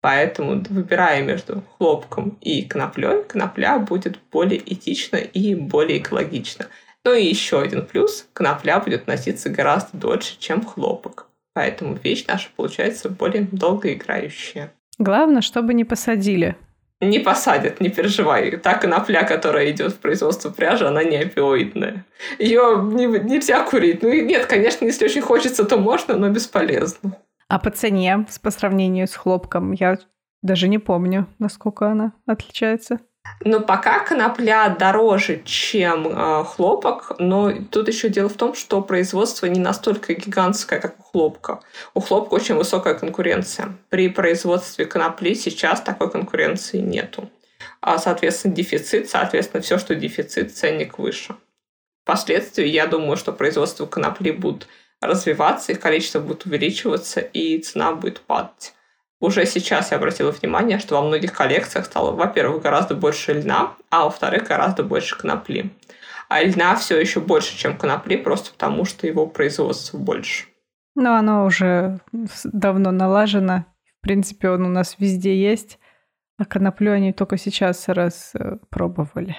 [0.00, 6.66] Поэтому, выбирая между хлопком и коноплей, конопля будет более этична и более экологична.
[7.06, 11.28] Ну и еще один плюс– конопля будет носиться гораздо дольше, чем хлопок.
[11.54, 14.72] Поэтому вещь наша получается более долгоиграющая.
[14.98, 16.56] Главное, чтобы не посадили.
[17.00, 18.56] Не посадят, не переживай.
[18.56, 22.04] Та конопля, которая идет в производство пряжи, она не опиоидная.
[22.40, 24.02] Ее не, нельзя курить.
[24.02, 27.16] Ну нет, конечно, если очень хочется, то можно, но бесполезно.
[27.46, 29.98] А по цене, по сравнению с хлопком, я
[30.42, 32.98] даже не помню, насколько она отличается.
[33.44, 39.46] Но пока конопля дороже, чем э, хлопок, но тут еще дело в том, что производство
[39.46, 41.60] не настолько гигантское, как у хлопка.
[41.94, 43.76] У хлопка очень высокая конкуренция.
[43.90, 47.28] При производстве конопли сейчас такой конкуренции нету.
[47.80, 51.36] А, соответственно, дефицит, соответственно, все, что дефицит, ценник выше.
[52.02, 54.66] Впоследствии, я думаю, что производство конопли будет
[55.00, 58.72] развиваться, их количество будет увеличиваться, и цена будет падать.
[59.20, 64.04] Уже сейчас я обратила внимание, что во многих коллекциях стало, во-первых, гораздо больше льна, а
[64.04, 65.70] во-вторых, гораздо больше конопли.
[66.28, 70.46] А льна все еще больше, чем конопли, просто потому что его производство больше.
[70.94, 72.00] Ну, оно уже
[72.44, 73.64] давно налажено.
[73.98, 75.78] В принципе, он у нас везде есть.
[76.38, 79.36] А коноплю они только сейчас раз э, пробовали.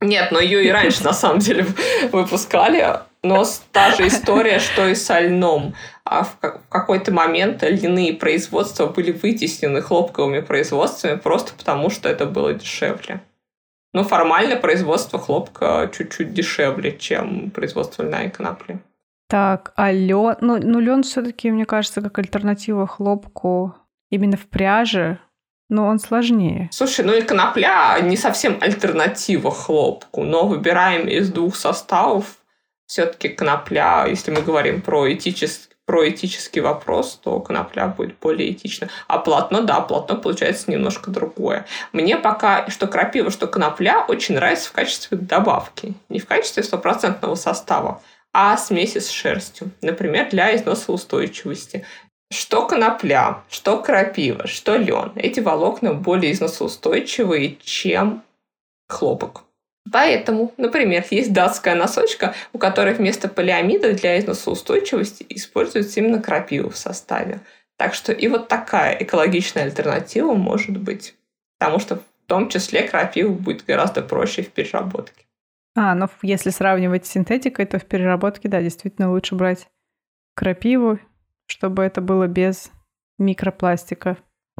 [0.00, 1.66] Нет, но ее и раньше, на самом деле,
[2.12, 3.00] выпускали.
[3.22, 5.74] Но та же история, что и со льном.
[6.04, 6.36] А в
[6.68, 13.22] какой-то момент льняные производства были вытеснены хлопковыми производствами просто потому, что это было дешевле.
[13.94, 18.80] Но формально производство хлопка чуть-чуть дешевле, чем производство льна и конопли.
[19.28, 23.74] Так, а лен, ну, ну лен все-таки, мне кажется, как альтернатива хлопку
[24.10, 25.18] именно в пряже,
[25.68, 26.68] но он сложнее.
[26.72, 32.36] Слушай, ну и конопля не совсем альтернатива хлопку, но выбираем из двух составов
[32.92, 38.88] все-таки конопля, если мы говорим про этический про этический вопрос, то конопля будет более этична.
[39.08, 41.66] А полотно, да, полотно получается немножко другое.
[41.92, 45.94] Мне пока что крапива, что конопля очень нравится в качестве добавки.
[46.08, 48.00] Не в качестве стопроцентного состава,
[48.32, 49.72] а смеси с шерстью.
[49.80, 51.84] Например, для износоустойчивости.
[52.30, 55.12] Что конопля, что крапива, что лен.
[55.16, 58.22] Эти волокна более износоустойчивые, чем
[58.88, 59.42] хлопок.
[59.90, 66.76] Поэтому, например, есть датская носочка, у которой вместо полиамида для износоустойчивости используется именно крапива в
[66.76, 67.40] составе.
[67.76, 71.14] Так что и вот такая экологичная альтернатива может быть.
[71.58, 75.24] Потому что в том числе крапиву будет гораздо проще в переработке.
[75.74, 79.68] А, ну если сравнивать с синтетикой, то в переработке, да, действительно лучше брать
[80.34, 80.98] крапиву,
[81.46, 82.70] чтобы это было без
[83.18, 84.16] микропластика.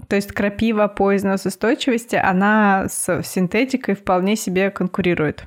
[0.08, 5.44] То есть крапива по износостойчивости, она с синтетикой вполне себе конкурирует.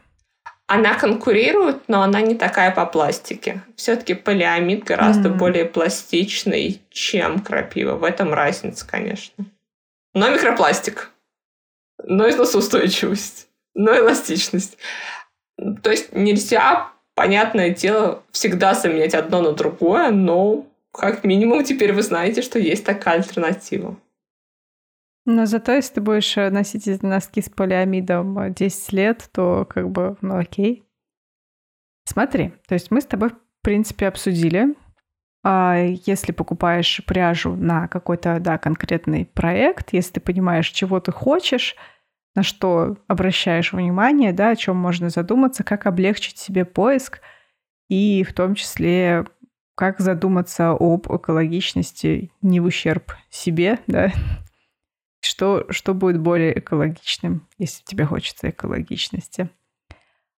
[0.68, 3.62] Она конкурирует, но она не такая по пластике.
[3.76, 5.38] Все-таки полиамид гораздо mm.
[5.38, 7.94] более пластичный, чем крапива.
[7.94, 9.46] В этом разница, конечно.
[10.16, 11.12] Но микропластик.
[12.04, 13.48] Но износоустойчивость.
[13.76, 14.78] Но эластичность.
[15.84, 22.02] То есть нельзя, понятное дело, всегда заменять одно на другое, но как минимум теперь вы
[22.02, 23.98] знаете, что есть такая альтернатива.
[25.26, 29.66] Но зато, если ты будешь э, носить эти носки с полиамидом 10 э, лет, то
[29.66, 30.84] как бы, ну окей.
[32.06, 34.76] Смотри, то есть мы с тобой, в принципе, обсудили,
[35.44, 41.76] а если покупаешь пряжу на какой-то, да, конкретный проект, если ты понимаешь, чего ты хочешь,
[42.36, 47.22] на что обращаешь внимание, да, о чем можно задуматься, как облегчить себе поиск,
[47.90, 49.26] и в том числе
[49.76, 54.12] как задуматься об экологичности не в ущерб себе, да,
[55.26, 59.50] что, что будет более экологичным, если тебе хочется экологичности.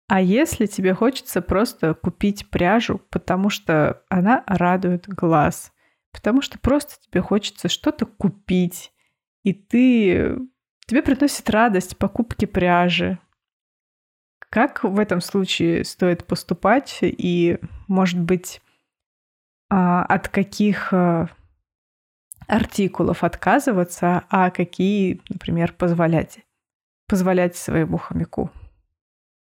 [0.08, 5.73] А если тебе хочется просто купить пряжу, потому что она радует глаз,
[6.13, 8.93] потому что просто тебе хочется что-то купить,
[9.43, 10.38] и ты
[10.86, 13.19] тебе приносит радость покупки пряжи.
[14.50, 18.62] Как в этом случае стоит поступать и, может быть,
[19.69, 21.30] а, от каких а,
[22.47, 26.39] артикулов отказываться, а какие, например, позволять,
[27.08, 28.52] позволять своему хомяку?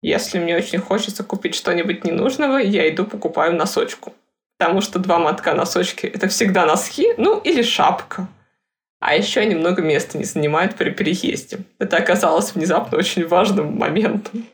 [0.01, 4.13] Если мне очень хочется купить что-нибудь ненужного, я иду покупаю носочку.
[4.57, 8.27] Потому что два мотка носочки– это всегда носки, ну или шапка.
[8.99, 11.59] А еще они много места не занимают при переезде.
[11.79, 14.45] Это оказалось внезапно очень важным моментом.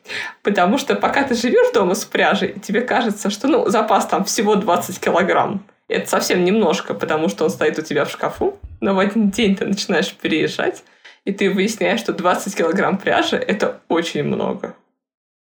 [0.41, 4.55] Потому что пока ты живешь дома с пряжей, тебе кажется, что ну, запас там всего
[4.55, 5.63] 20 килограмм.
[5.91, 8.59] Это совсем немножко, потому что он стоит у тебя в шкафу.
[8.79, 10.83] Но в один день ты начинаешь переезжать,
[11.25, 14.75] и ты выясняешь, что 20 килограмм пряжи– это очень много.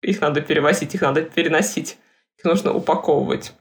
[0.03, 1.99] Их надо перевозить, их надо переносить,
[2.39, 3.53] их нужно упаковывать.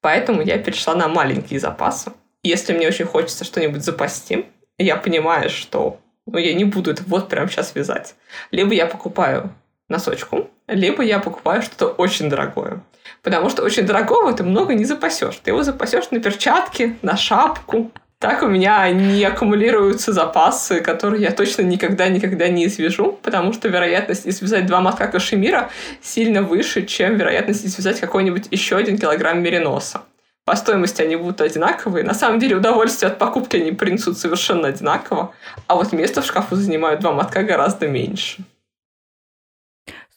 [0.00, 2.12] Поэтому я перешла на маленькие запасы.
[2.42, 4.46] Если мне очень хочется что-нибудь запасти,
[4.78, 8.14] я понимаю, что ну, я не буду это вот прямо сейчас вязать.
[8.50, 9.54] Либо я покупаю
[9.88, 12.82] носочку, либо я покупаю что-то очень дорогое.
[13.22, 15.36] Потому что очень дорогого ты много не запасешь.
[15.42, 17.90] Ты его запасешь на перчатки, на шапку.
[18.18, 24.28] Так у меня не аккумулируются запасы, которые я точно никогда-никогда не извяжу, потому что вероятность
[24.28, 30.02] извязать два мотка кашемира сильно выше, чем вероятность извязать какой-нибудь еще один килограмм мериноса
[30.44, 32.04] по стоимости они будут одинаковые.
[32.04, 35.32] На самом деле удовольствие от покупки они принесут совершенно одинаково,
[35.66, 38.44] а вот место в шкафу занимают два мотка гораздо меньше.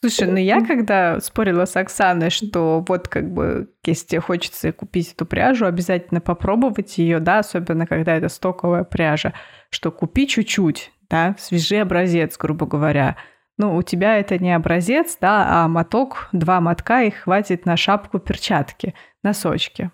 [0.08, 5.12] Слушай, ну я когда спорила с Оксаной, что вот как бы, если тебе хочется купить
[5.12, 9.32] эту пряжу, обязательно попробовать ее, да, особенно когда это стоковая пряжа,
[9.68, 13.16] что купи чуть-чуть, да, свежий образец, грубо говоря.
[13.58, 18.20] Ну, у тебя это не образец, да, а моток, два мотка, их хватит на шапку,
[18.20, 19.90] перчатки, носочки.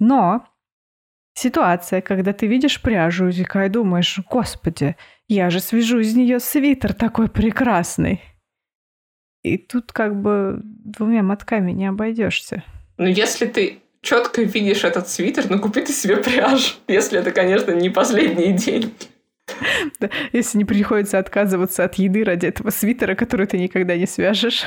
[0.00, 0.46] Но
[1.34, 4.96] ситуация, когда ты видишь пряжу и думаешь, господи,
[5.28, 8.20] я же свяжу из нее свитер такой прекрасный.
[9.42, 12.64] И тут как бы двумя мотками не обойдешься.
[12.96, 17.72] Ну, если ты четко видишь этот свитер, ну купи ты себе пряжу, если это, конечно,
[17.72, 18.92] не последние деньги.
[19.98, 24.64] Да, если не приходится отказываться от еды ради этого свитера, который ты никогда не свяжешь.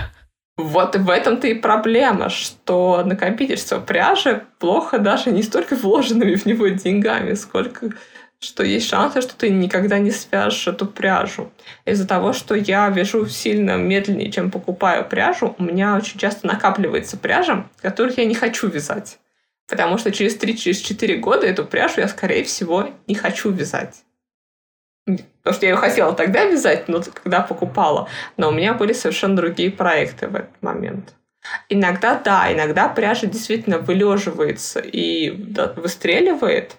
[0.58, 6.68] Вот в этом-то и проблема, что накопительство пряжи плохо даже не столько вложенными в него
[6.68, 7.92] деньгами, сколько
[8.42, 11.52] что есть шансы, что ты никогда не свяжешь эту пряжу.
[11.86, 17.18] Из-за того, что я вяжу сильно медленнее, чем покупаю пряжу, у меня очень часто накапливается
[17.18, 19.20] пряжа, которую я не хочу вязать.
[19.68, 24.04] Потому что через 3-4 года эту пряжу я, скорее всего, не хочу вязать.
[25.06, 28.10] Потому что я ее хотела тогда вязать, но когда покупала.
[28.38, 31.14] Но у меня были совершенно другие проекты в этот момент.
[31.70, 35.30] Иногда, да, иногда пряжа действительно вылеживается и
[35.76, 36.76] выстреливает.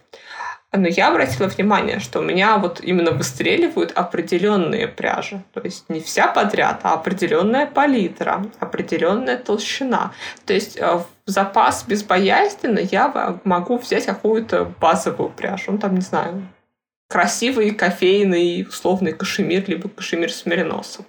[0.74, 5.42] Но я обратила внимание, что у меня вот именно выстреливают определенные пряжи.
[5.52, 10.12] То есть не вся подряд, а определенная палитра, определенная толщина.
[10.46, 15.72] То есть э, в запас безбоязненно я могу взять какую-то базовую пряжу.
[15.72, 16.48] Ну, там, не знаю,
[17.08, 21.04] красивый кофейный условный кашемир, либо кашемир с мериносом,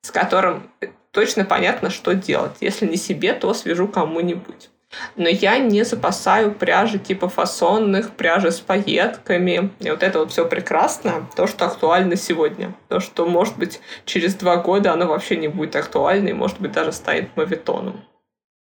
[0.00, 0.68] с которым
[1.12, 2.56] точно понятно, что делать.
[2.60, 4.70] Если не себе, то свяжу кому-нибудь.
[5.16, 9.70] Но я не запасаю пряжи типа фасонных, пряжи с пайетками.
[9.80, 11.28] И вот это вот все прекрасно.
[11.36, 12.74] То, что актуально сегодня.
[12.88, 16.72] То, что, может быть, через два года оно вообще не будет актуально и, может быть,
[16.72, 18.04] даже станет мавитоном.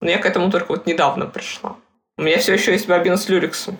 [0.01, 1.75] Но я к этому только вот недавно пришла.
[2.17, 3.77] У меня все еще есть бобин с люрексом.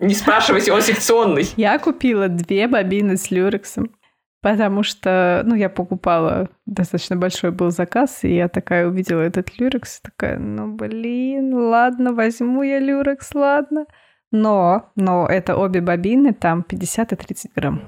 [0.00, 1.48] Не спрашивайте, он секционный.
[1.56, 3.94] Я купила две бобины с люрексом,
[4.40, 10.00] потому что, ну, я покупала, достаточно большой был заказ, и я такая увидела этот люрекс,
[10.00, 13.86] такая, ну, блин, ладно, возьму я люрекс, ладно.
[14.30, 17.82] Но, но это обе бобины, там 50 и 30 грамм.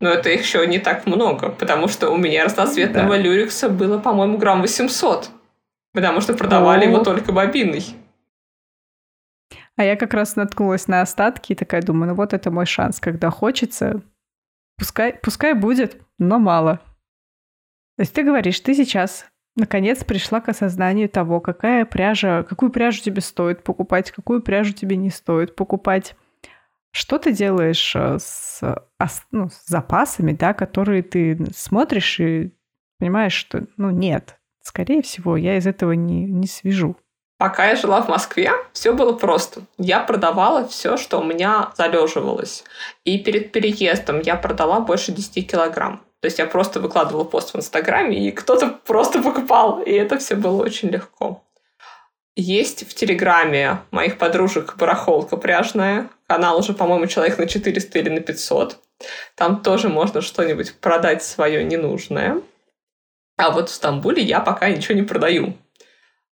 [0.00, 3.18] Но это еще не так много, потому что у меня разноцветного да.
[3.18, 5.30] люрекса было, по-моему, грамм 800.
[5.92, 6.88] Потому что продавали О.
[6.88, 7.84] его только бобиной.
[9.76, 13.00] А я как раз наткнулась на остатки и такая думаю, ну вот это мой шанс,
[13.00, 14.02] когда хочется,
[14.82, 16.78] пускай, пускай будет, но мало.
[17.96, 23.00] То есть ты говоришь, ты сейчас наконец пришла к осознанию того, какая пряжа, какую пряжу
[23.00, 26.16] тебе стоит покупать, какую пряжу тебе не стоит покупать.
[26.90, 28.60] Что ты делаешь э, с,
[29.30, 32.52] ну, с запасами, да, которые ты смотришь и
[32.98, 36.96] понимаешь, что, ну, нет, скорее всего, я из этого не, не свяжу.
[37.42, 39.62] Пока я жила в Москве, все было просто.
[39.76, 42.62] Я продавала все, что у меня залеживалось.
[43.04, 46.04] И перед переездом я продала больше 10 килограмм.
[46.20, 49.82] То есть я просто выкладывала пост в Инстаграме, и кто-то просто покупал.
[49.82, 51.42] И это все было очень легко.
[52.36, 56.10] Есть в Телеграме моих подружек барахолка пряжная.
[56.28, 58.78] Канал уже, по-моему, человек на 400 или на 500.
[59.34, 62.40] Там тоже можно что-нибудь продать свое ненужное.
[63.36, 65.54] А вот в Стамбуле я пока ничего не продаю.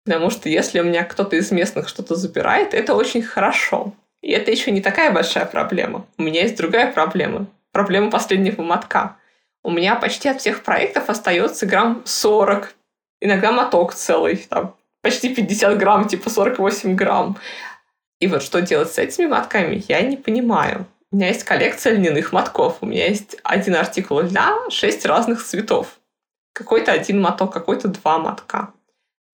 [0.05, 3.93] Потому что если у меня кто-то из местных что-то забирает, это очень хорошо.
[4.21, 6.07] И это еще не такая большая проблема.
[6.19, 7.47] У меня есть другая проблема.
[7.73, 9.17] Проблема последнего мотка.
[9.63, 12.75] У меня почти от всех проектов остается грамм 40.
[13.21, 14.37] Иногда моток целый.
[14.37, 17.39] Там почти 50 грамм, типа 48 грамм.
[18.21, 20.87] И вот что делать с этими мотками, я не понимаю.
[21.11, 22.79] У меня есть коллекция льняных мотков.
[22.81, 25.99] У меня есть один артикул льна, шесть разных цветов.
[26.53, 28.73] Какой-то один моток, какой-то два мотка.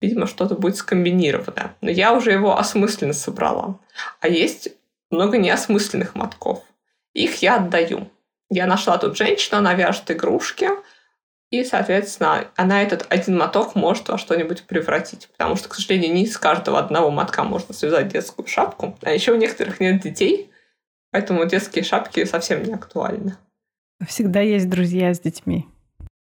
[0.01, 1.75] Видимо, что-то будет скомбинировано.
[1.81, 3.79] Но я уже его осмысленно собрала.
[4.19, 4.69] А есть
[5.11, 6.63] много неосмысленных мотков.
[7.13, 8.09] Их я отдаю.
[8.49, 10.69] Я нашла тут женщину, она вяжет игрушки,
[11.51, 15.29] и, соответственно, она этот один моток может во что-нибудь превратить.
[15.33, 18.97] Потому что, к сожалению, не из каждого одного мотка можно связать детскую шапку.
[19.01, 20.49] А еще у некоторых нет детей,
[21.11, 23.35] поэтому детские шапки совсем не актуальны.
[24.07, 25.70] Всегда есть друзья с детьми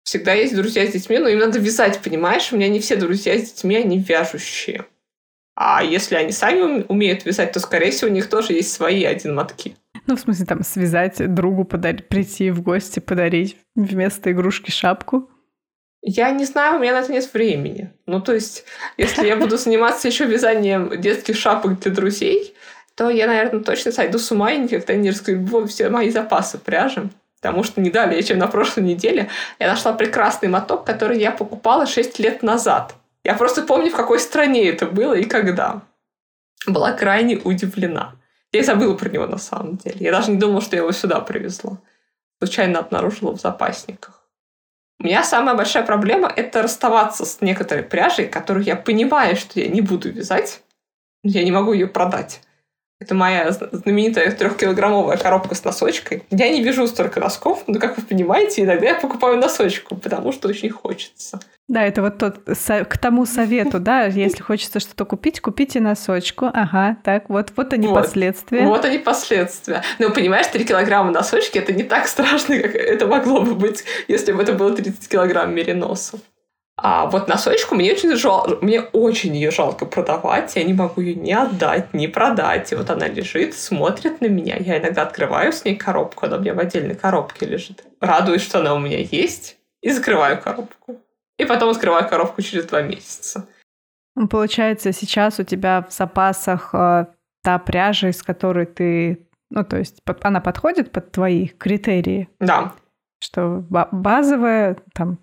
[0.03, 2.51] всегда есть друзья с детьми, но им надо вязать, понимаешь?
[2.51, 4.85] У меня не все друзья с детьми, они вяжущие.
[5.55, 9.35] А если они сами умеют вязать, то, скорее всего, у них тоже есть свои один
[9.35, 9.75] мотки.
[10.07, 15.29] Ну, в смысле, там, связать другу, подарить, прийти в гости, подарить вместо игрушки шапку.
[16.01, 17.91] Я не знаю, у меня на это нет времени.
[18.05, 18.63] Ну, то есть,
[18.95, 22.55] если я буду заниматься еще вязанием детских шапок для друзей,
[22.95, 27.09] то я, наверное, точно сойду с ума и никогда не раскрою все мои запасы пряжи.
[27.41, 29.29] Потому что не далее, чем на прошлой неделе,
[29.59, 32.95] я нашла прекрасный моток, который я покупала 6 лет назад.
[33.23, 35.81] Я просто помню, в какой стране это было и когда.
[36.67, 38.15] Была крайне удивлена.
[38.51, 39.97] Я и забыла про него на самом деле.
[39.99, 41.77] Я даже не думала, что я его сюда привезла.
[42.39, 44.19] Случайно обнаружила в запасниках.
[44.99, 49.69] У меня самая большая проблема– это расставаться с некоторой пряжей, которую я понимаю, что я
[49.69, 50.61] не буду вязать.
[51.23, 52.41] Я не могу ее продать.
[52.99, 56.23] Это моя знаменитая трехкилограммовая коробка с носочкой.
[56.31, 60.49] Я не вяжу столько носков, но, как вы понимаете, иногда я покупаю носочку, потому что
[60.49, 61.39] очень хочется.
[61.69, 66.49] Да, это вот тот к тому совету, да, если хочется что-то купить, купите носочку.
[66.53, 68.65] Ага, так, вот, вот они вот, последствия.
[68.65, 69.81] Вот они последствия.
[69.99, 74.33] Но понимаешь, 3 килограмма носочки это не так страшно, как это могло бы быть, если
[74.33, 76.19] бы это было 30 килограмм мериносов.
[76.81, 81.13] А вот носочку мне очень жалко, мне очень ее жалко продавать, я не могу ее
[81.15, 82.71] ни отдать, ни продать.
[82.71, 84.55] И вот она лежит, смотрит на меня.
[84.57, 87.83] Я иногда открываю с ней коробку, она у меня в отдельной коробке лежит.
[87.99, 91.01] Радуюсь, что она у меня есть, и закрываю коробку.
[91.37, 93.45] И потом открываю коробку через два месяца.
[94.29, 97.07] Получается, сейчас у тебя в запасах э,
[97.43, 99.27] та пряжа, из которой ты...
[99.49, 102.29] Ну, то есть она подходит под твои критерии?
[102.39, 102.73] Да.
[103.21, 105.19] Что базовая, там,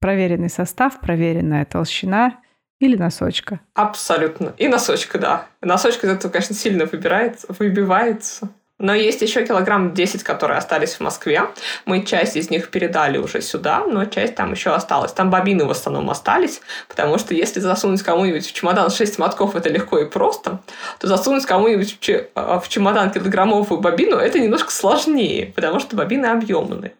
[0.00, 2.40] проверенный состав, проверенная толщина
[2.80, 3.60] или носочка?
[3.74, 4.54] Абсолютно.
[4.56, 5.46] И носочка, да.
[5.60, 8.50] Носочка из этого, конечно, сильно выбирается, выбивается.
[8.80, 11.42] Но есть еще килограмм 10, которые остались в Москве.
[11.84, 15.12] Мы часть из них передали уже сюда, но часть там еще осталась.
[15.12, 19.68] Там бобины в основном остались, потому что если засунуть кому-нибудь в чемодан 6 мотков, это
[19.68, 20.60] легко и просто,
[21.00, 21.98] то засунуть кому-нибудь
[22.36, 26.92] в чемодан килограммовую бобину, это немножко сложнее, потому что бобины объемные.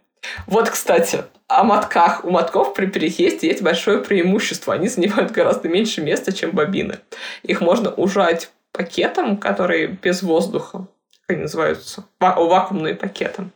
[0.46, 2.24] Вот, кстати, о мотках.
[2.24, 4.74] У мотков при переезде есть большое преимущество.
[4.74, 6.98] Они занимают гораздо меньше места, чем бобины.
[7.42, 10.86] Их можно ужать пакетом, который без воздуха,
[11.26, 13.50] как они называются, вакуумные пакеты.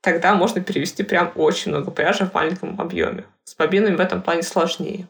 [0.00, 3.24] Тогда можно перевести прям очень много пряжи в маленьком объеме.
[3.44, 5.08] С бобинами в этом плане сложнее.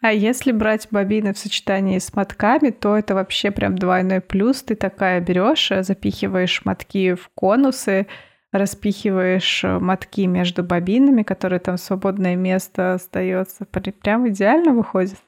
[0.00, 4.62] А если брать бобины в сочетании с мотками, то это вообще прям двойной плюс.
[4.62, 8.06] Ты такая берешь, запихиваешь мотки в конусы,
[8.52, 13.66] распихиваешь э, мотки между бобинами, которые там свободное место остается.
[13.66, 15.18] Прям идеально выходит.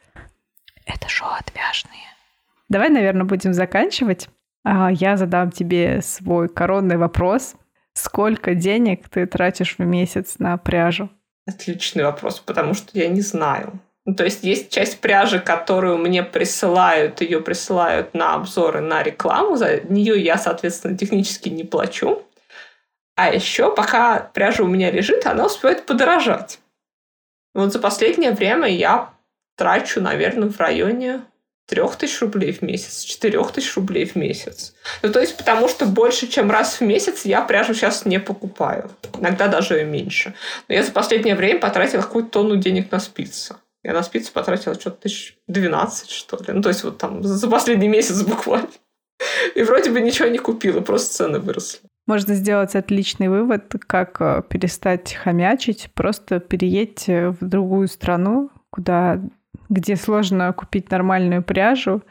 [0.87, 2.01] Это шоу отвяжные.
[2.68, 4.29] Давай, наверное, будем заканчивать.
[4.64, 7.57] А, я задам тебе свой коронный вопрос.
[7.93, 11.11] Сколько денег ты тратишь в месяц на пряжу?
[11.47, 13.81] Отличный вопрос, потому что я не знаю.
[14.07, 19.57] Ну, то есть есть часть пряжи, которую мне присылают, ее присылают на обзоры, на рекламу.
[19.57, 22.23] За нее я, соответственно, технически не плачу.
[23.21, 26.59] А еще, пока пряжа у меня лежит, она успевает подорожать.
[27.53, 29.11] Вот за последнее время я
[29.59, 31.21] трачу, наверное, в районе
[31.66, 34.73] 3000 рублей в месяц, 4000 рублей в месяц.
[35.03, 38.91] Ну, то есть, потому что больше, чем раз в месяц я пряжу сейчас не покупаю.
[39.18, 40.33] Иногда даже меньше.
[40.68, 43.57] Но я за последнее время потратила какую-то тонну денег на спицы.
[43.83, 46.55] Я на спицы потратила что-то тысяч 12, что ли.
[46.55, 48.71] Ну, то есть, вот там за последний месяц буквально.
[49.55, 51.80] И вроде бы ничего не купила, просто цены выросли.
[52.07, 59.20] Можно сделать отличный вывод, как э, перестать хомячить, просто переедь в другую страну, куда
[59.70, 62.03] где сложно купить нормальную пряжу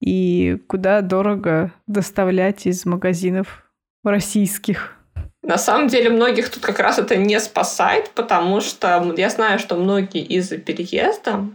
[0.00, 3.64] и куда дорого доставлять из магазинов
[4.04, 4.96] российских.
[5.42, 9.76] На самом деле многих тут как раз это не спасает, потому что я знаю, что
[9.76, 11.46] многие из-за переезда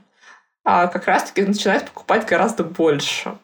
[0.63, 3.38] а, как раз-таки начинают покупать гораздо больше.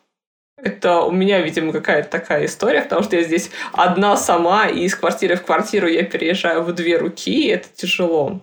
[0.63, 4.95] Это у меня, видимо, какая-то такая история, потому что я здесь одна сама, и из
[4.95, 8.41] квартиры в квартиру я переезжаю в две руки, и это тяжело.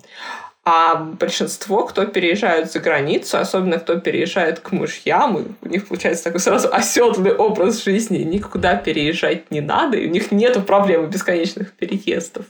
[0.64, 6.40] А большинство, кто переезжают за границу, особенно кто переезжает к мужьям, у них получается такой
[6.40, 12.44] сразу оседлый образ жизни, никуда переезжать не надо, и у них нет проблемы бесконечных переездов.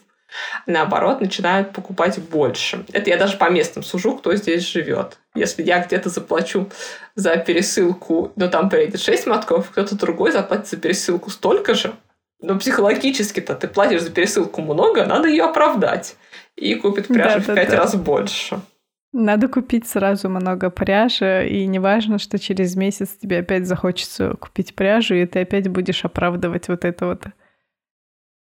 [0.66, 2.84] Наоборот, начинают покупать больше.
[2.92, 5.18] Это я даже по местным сужу, кто здесь живет.
[5.34, 6.68] Если я где-то заплачу
[7.14, 11.94] за пересылку, но там приедет 6 мотков, кто-то другой заплатит за пересылку столько же,
[12.40, 16.16] но психологически-то ты платишь за пересылку много, надо ее оправдать
[16.56, 17.76] и купит пряжи да, в пять да.
[17.78, 18.60] раз больше.
[19.12, 24.74] Надо купить сразу много пряжи, и не важно, что через месяц тебе опять захочется купить
[24.74, 27.24] пряжу, и ты опять будешь оправдывать вот это вот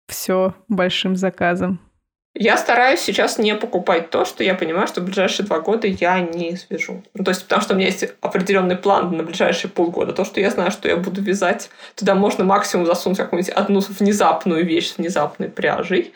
[0.09, 1.81] все большим заказом.
[2.35, 6.21] Я стараюсь сейчас не покупать то, что я понимаю, что в ближайшие два года я
[6.21, 7.03] не свяжу.
[7.15, 10.13] Ну, то есть, потому что у меня есть определенный план на ближайшие полгода.
[10.13, 14.65] То, что я знаю, что я буду вязать, туда можно максимум засунуть какую-нибудь одну внезапную
[14.65, 16.13] вещь с внезапной пряжей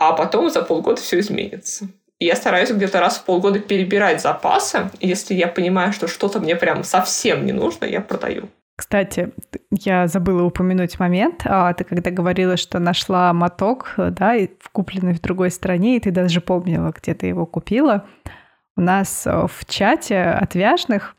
[0.00, 1.86] а потом за полгода все изменится.
[2.18, 4.90] И я стараюсь где-то раз в полгода перебирать запасы.
[4.98, 8.48] Если я понимаю, что что-то мне прям совсем не нужно, я продаю.
[8.80, 9.30] Кстати,
[9.70, 11.42] я забыла упомянуть момент.
[11.44, 14.36] А, ты когда говорила, что нашла моток, да,
[14.72, 18.06] купленный в другой стране, и ты даже помнила, где ты его купила.
[18.78, 21.14] У нас э, в чате отвяжных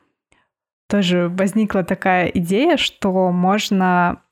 [0.89, 4.23] тоже возникла такая идея, что можно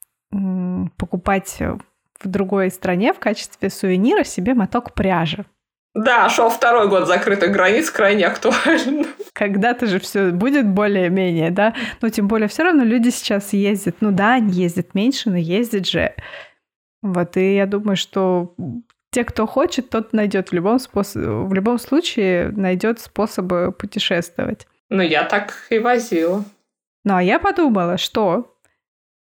[0.97, 5.45] покупать в другой стране в качестве сувенира себе моток пряжи.
[5.95, 9.05] Да, шел второй год закрытых границ, крайне актуально.
[9.33, 11.73] Когда-то же все будет более-менее, да?
[12.01, 13.97] Но тем более все равно люди сейчас ездят.
[13.99, 16.13] Ну да, они ездят меньше, но ездят же.
[17.01, 18.53] Вот, и я думаю, что
[19.11, 21.23] те, кто хочет, тот найдет в любом, способ...
[21.23, 24.67] в любом случае найдет способы путешествовать.
[24.89, 26.43] Ну, я так и возила.
[27.03, 28.55] Ну, а я подумала, что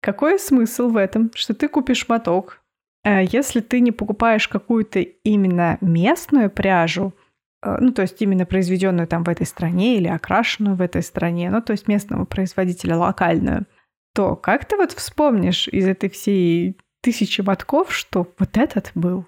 [0.01, 2.62] какой смысл в этом, что ты купишь моток,
[3.09, 7.13] если ты не покупаешь какую-то именно местную пряжу,
[7.61, 11.49] э, ну, то есть именно произведенную там в этой стране или окрашенную в этой стране,
[11.49, 13.65] ну, то есть местного производителя локальную,
[14.13, 19.25] то как ты вот вспомнишь из этой всей тысячи мотков, что вот этот был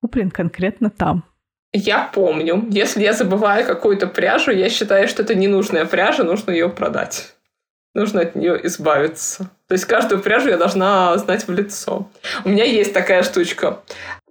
[0.00, 1.24] куплен конкретно там?
[1.72, 2.66] Я помню.
[2.70, 7.34] Если я забываю какую-то пряжу, я считаю, что это ненужная пряжа, нужно ее продать
[7.98, 9.50] нужно от нее избавиться.
[9.68, 12.10] То есть каждую пряжу я должна знать в лицо.
[12.44, 13.80] У меня есть такая штучка.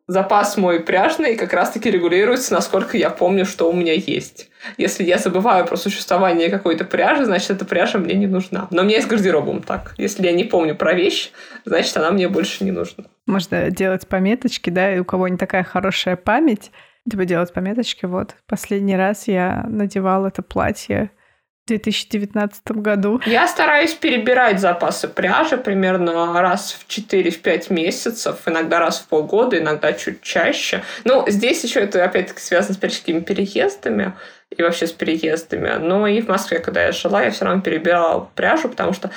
[0.07, 4.49] Запас мой пряжный как раз-таки регулируется, насколько я помню, что у меня есть.
[4.77, 8.67] Если я забываю про существование какой-то пряжи, значит, эта пряжа мне не нужна.
[8.71, 9.93] Но у меня есть гардеробом так.
[9.97, 11.31] Если я не помню про вещь,
[11.65, 13.03] значит, она мне больше не нужна.
[13.27, 16.71] Можно делать пометочки, да, и у кого не такая хорошая память,
[17.09, 18.05] типа делать пометочки.
[18.05, 21.11] Вот, последний раз я надевала это платье
[21.68, 23.22] 2019 году.
[23.26, 29.93] Я стараюсь перебирать запасы пряжи примерно раз в 4-5 месяцев, иногда раз в полгода, иногда
[29.93, 30.84] чуть чаще.
[31.03, 34.13] Ну, здесь еще это опять-таки связано с периодическими переездами
[34.49, 35.78] и вообще с переездами.
[35.80, 39.11] Но и в Москве, когда я жила, я все равно перебирала пряжу, потому что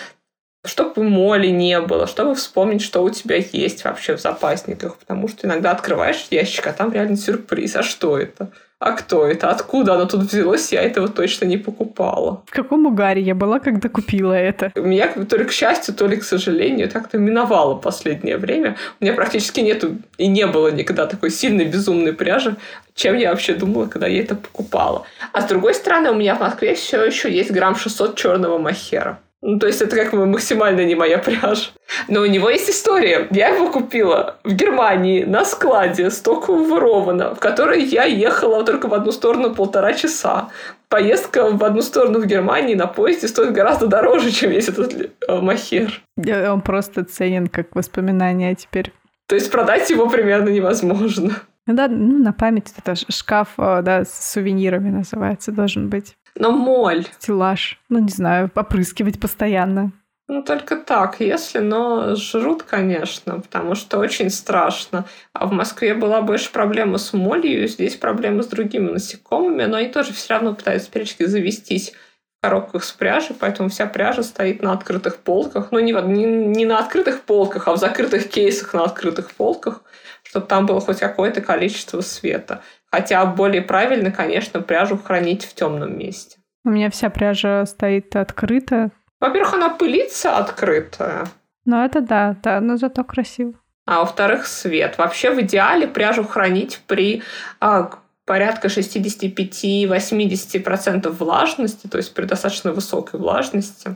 [0.64, 5.46] чтобы моли не было, чтобы вспомнить, что у тебя есть вообще в запасниках, потому что
[5.46, 7.76] иногда открываешь ящик, а там реально сюрприз.
[7.76, 8.52] А что это?
[8.80, 9.50] А кто это?
[9.50, 10.72] Откуда оно тут взялось?
[10.72, 12.42] Я этого точно не покупала.
[12.46, 14.72] В каком угаре я была, когда купила это?
[14.74, 18.76] Меня то ли к счастью, то ли к сожалению так-то миновало последнее время.
[18.98, 22.56] У меня практически нету и не было никогда такой сильной безумной пряжи,
[22.94, 25.04] чем я вообще думала, когда я это покупала.
[25.34, 29.20] А с другой стороны, у меня в Москве все еще есть грамм 600 черного махера.
[29.42, 31.70] Ну, то есть это как бы максимально не моя пряжа.
[32.08, 33.26] Но у него есть история.
[33.30, 38.94] Я его купила в Германии на складе стокового Рована, в которой я ехала только в
[38.94, 40.50] одну сторону полтора часа.
[40.88, 45.40] Поездка в одну сторону в Германии на поезде стоит гораздо дороже, чем весь этот э,
[45.40, 46.02] махер.
[46.16, 48.92] Он просто ценен как воспоминание теперь.
[49.26, 51.36] То есть продать его примерно невозможно.
[51.66, 56.16] Ну да, ну, на память это шкаф, э, да, с сувенирами называется, должен быть.
[56.34, 57.06] Но моль.
[57.18, 57.78] Стеллаж.
[57.88, 59.92] Ну, не знаю, попрыскивать постоянно.
[60.30, 65.04] Ну, только так, если, но жрут, конечно, потому что очень страшно.
[65.32, 69.88] А в Москве была больше проблема с молью, здесь проблема с другими насекомыми, но они
[69.88, 71.94] тоже все равно пытаются периодически завестись
[72.38, 75.72] в коробках с пряжей, поэтому вся пряжа стоит на открытых полках.
[75.72, 79.82] Ну, не, не, не на открытых полках, а в закрытых кейсах на открытых полках,
[80.22, 82.62] чтобы там было хоть какое-то количество света.
[82.90, 86.38] Хотя более правильно, конечно, пряжу хранить в темном месте.
[86.64, 91.28] У меня вся пряжа стоит открыта, во-первых, она пылится открытая.
[91.66, 93.52] Ну, это да, да, но зато красиво.
[93.86, 94.98] А во-вторых, свет.
[94.98, 97.22] Вообще в идеале пряжу хранить при
[97.60, 97.90] а,
[98.24, 103.94] порядка 65-80% влажности, то есть при достаточно высокой влажности.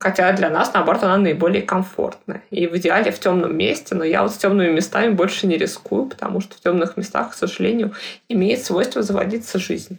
[0.00, 2.42] Хотя для нас, наоборот, она наиболее комфортная.
[2.50, 6.06] И в идеале в темном месте, но я вот с темными местами больше не рискую,
[6.06, 7.92] потому что в темных местах, к сожалению,
[8.28, 9.98] имеет свойство заводиться жизнь.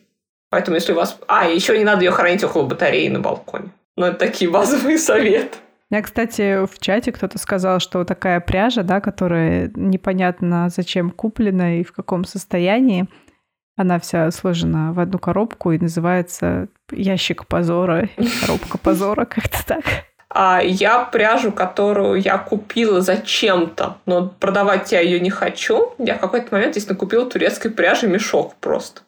[0.49, 1.17] Поэтому если у вас...
[1.27, 3.71] А, еще не надо ее хранить около батареи на балконе.
[3.97, 5.57] Ну, это такие базовые советы.
[5.91, 11.79] Я, кстати, в чате кто-то сказал, что вот такая пряжа, да, которая непонятно зачем куплена
[11.79, 13.07] и в каком состоянии,
[13.79, 19.83] она вся сложена в одну коробку и называется ящик позора или коробка позора, как-то так.
[20.29, 26.19] А я пряжу, которую я купила зачем-то, но продавать я ее не хочу, я в
[26.19, 29.01] какой-то момент, естественно, купила турецкой пряжи мешок просто.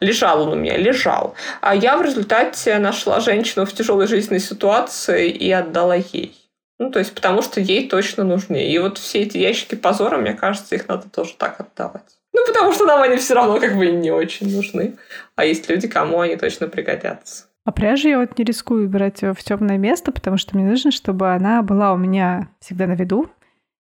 [0.00, 1.34] Лежал он у меня, лежал.
[1.60, 6.34] А я в результате нашла женщину в тяжелой жизненной ситуации и отдала ей.
[6.78, 8.72] Ну, то есть, потому что ей точно нужнее.
[8.72, 12.14] И вот все эти ящики позора, мне кажется, их надо тоже так отдавать.
[12.34, 14.96] Ну, потому что нам они все равно как бы не очень нужны.
[15.36, 17.46] А есть люди, кому они точно пригодятся.
[17.64, 21.32] А пряжу я вот не рискую брать в темное место, потому что мне нужно, чтобы
[21.32, 23.30] она была у меня всегда на виду.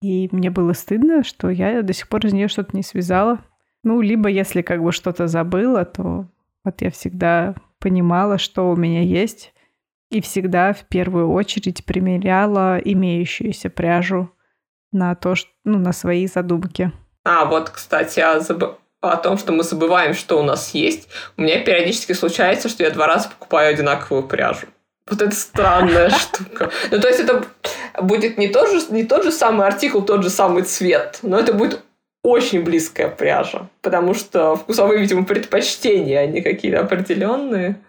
[0.02, 3.40] И мне было стыдно, что я до сих пор из нее что-то не связала.
[3.82, 6.26] Ну, либо если как бы что-то забыла, то
[6.64, 9.54] вот я всегда понимала, что у меня есть,
[10.10, 14.30] и всегда в первую очередь примеряла имеющуюся пряжу
[14.92, 16.92] на то, что, ну, на свои задумки.
[17.26, 18.78] А, вот, кстати, о, заб...
[19.00, 21.08] о том, что мы забываем, что у нас есть.
[21.36, 24.68] У меня периодически случается, что я два раза покупаю одинаковую пряжу.
[25.10, 26.70] Вот это странная штука.
[26.92, 27.44] Ну, то есть это
[28.00, 31.52] будет не тот, же, не тот же самый артикул, тот же самый цвет, но это
[31.52, 31.82] будет
[32.22, 37.80] очень близкая пряжа, потому что вкусовые, видимо, предпочтения, они какие-то определенные.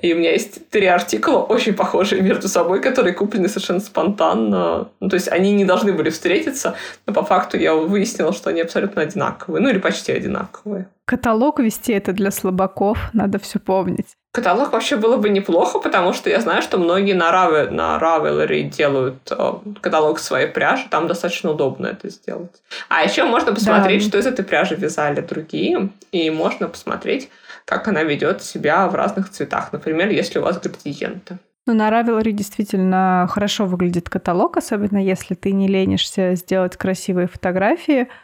[0.00, 4.88] И у меня есть три артикула, очень похожие между собой, которые куплены совершенно спонтанно.
[5.00, 6.76] Ну, то есть они не должны были встретиться,
[7.06, 9.62] но по факту я выяснила, что они абсолютно одинаковые.
[9.62, 10.88] Ну, или почти одинаковые.
[11.04, 14.16] Каталог вести это для слабаков, надо все помнить.
[14.32, 18.62] Каталог вообще было бы неплохо, потому что я знаю, что многие на, Ravel, на Ravelry
[18.62, 22.62] делают э, каталог своей пряжи, там достаточно удобно это сделать.
[22.88, 24.08] А еще можно посмотреть, да.
[24.08, 27.28] что из этой пряжи вязали другие, и можно посмотреть,
[27.64, 29.72] как она ведет себя в разных цветах.
[29.72, 31.38] Например, если у вас градиенты.
[31.66, 38.08] Ну, на Ravelry действительно хорошо выглядит каталог, особенно если ты не ленишься сделать красивые фотографии–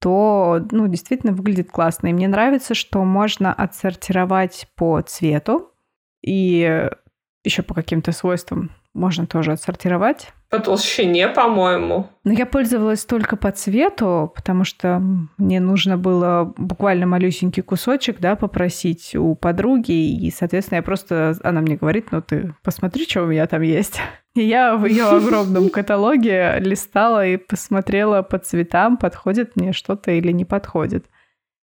[0.00, 2.08] то ну, действительно выглядит классно.
[2.08, 5.72] И мне нравится, что можно отсортировать по цвету
[6.22, 6.88] и
[7.44, 10.32] еще по каким-то свойствам можно тоже отсортировать.
[10.50, 12.08] По толщине, по-моему.
[12.24, 15.02] Но я пользовалась только по цвету, потому что
[15.36, 21.34] мне нужно было буквально малюсенький кусочек, да, попросить у подруги, и, соответственно, я просто...
[21.42, 24.00] Она мне говорит, ну ты посмотри, что у меня там есть.
[24.34, 30.32] И я в ее огромном каталоге листала и посмотрела по цветам, подходит мне что-то или
[30.32, 31.04] не подходит.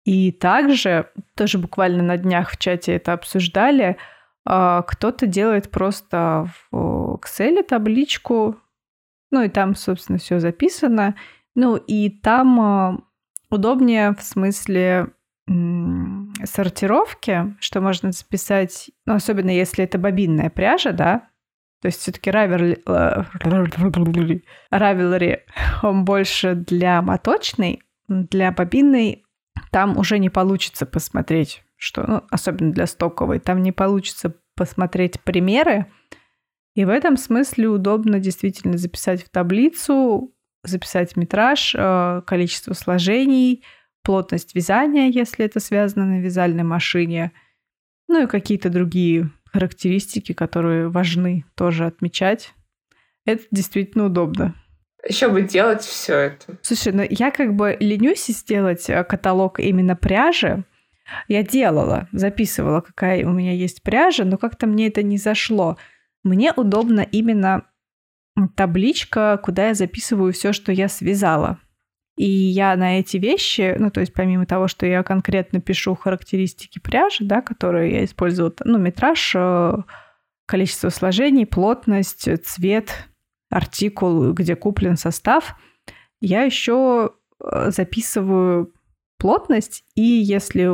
[0.05, 3.97] И также, тоже буквально на днях в чате это обсуждали,
[4.45, 8.57] кто-то делает просто в Excel табличку,
[9.31, 11.15] ну и там, собственно, все записано.
[11.55, 13.01] Ну и там а,
[13.49, 15.13] удобнее в смысле
[16.45, 21.29] сортировки, что можно записать, ну, особенно если это бобинная пряжа, да,
[21.81, 22.81] то есть все-таки Ravelry,
[24.71, 25.39] Ravelry,
[25.81, 29.25] он больше для моточной, для бобинной.
[29.71, 35.87] Там уже не получится посмотреть что, ну, особенно для стоковой, там не получится посмотреть примеры.
[36.75, 40.31] И в этом смысле удобно действительно записать в таблицу,
[40.63, 43.63] записать метраж, э, количество сложений,
[44.03, 47.31] плотность вязания, если это связано на вязальной машине,
[48.07, 52.53] ну и какие-то другие характеристики, которые важны тоже отмечать.
[53.25, 54.55] Это действительно удобно.
[55.07, 56.59] Еще бы делать все это.
[56.61, 60.63] Слушай, ну я как бы ленюсь сделать э, каталог именно пряжи,
[61.27, 65.77] я делала, записывала, какая у меня есть пряжа, но как-то мне это не зашло.
[66.23, 67.65] Мне удобно именно
[68.55, 71.59] табличка, куда я записываю все, что я связала.
[72.17, 76.79] И я на эти вещи, ну, то есть помимо того, что я конкретно пишу характеристики
[76.79, 79.73] пряжи, да, которые я использую, ну, метраж, э,
[80.45, 83.07] количество сложений, плотность, цвет,
[83.49, 85.55] артикул, где куплен состав,
[86.19, 87.11] я еще
[87.43, 88.73] э, записываю
[89.21, 90.71] плотность и, если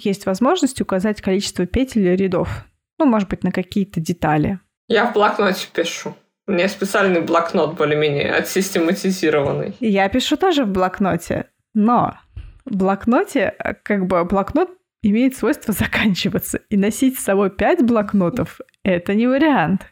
[0.00, 2.64] есть возможность, указать количество петель и рядов.
[2.98, 4.60] Ну, может быть, на какие-то детали.
[4.88, 6.14] Я в блокноте пишу.
[6.46, 9.76] У меня специальный блокнот более-менее отсистематизированный.
[9.80, 12.16] Я пишу тоже в блокноте, но
[12.64, 14.70] в блокноте, э, как бы блокнот
[15.02, 16.60] имеет свойство заканчиваться.
[16.70, 19.82] И носить с собой пять блокнотов— это не вариант.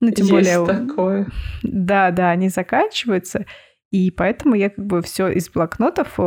[0.00, 0.66] Ну, тем Есть более...
[0.66, 1.26] такое.
[1.62, 3.44] Да, да, они заканчиваются.
[3.90, 6.18] И поэтому я как бы все из блокнотов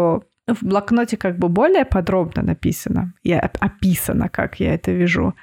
[0.47, 5.35] в блокноте как бы более подробно написано, я описано, как я это вижу.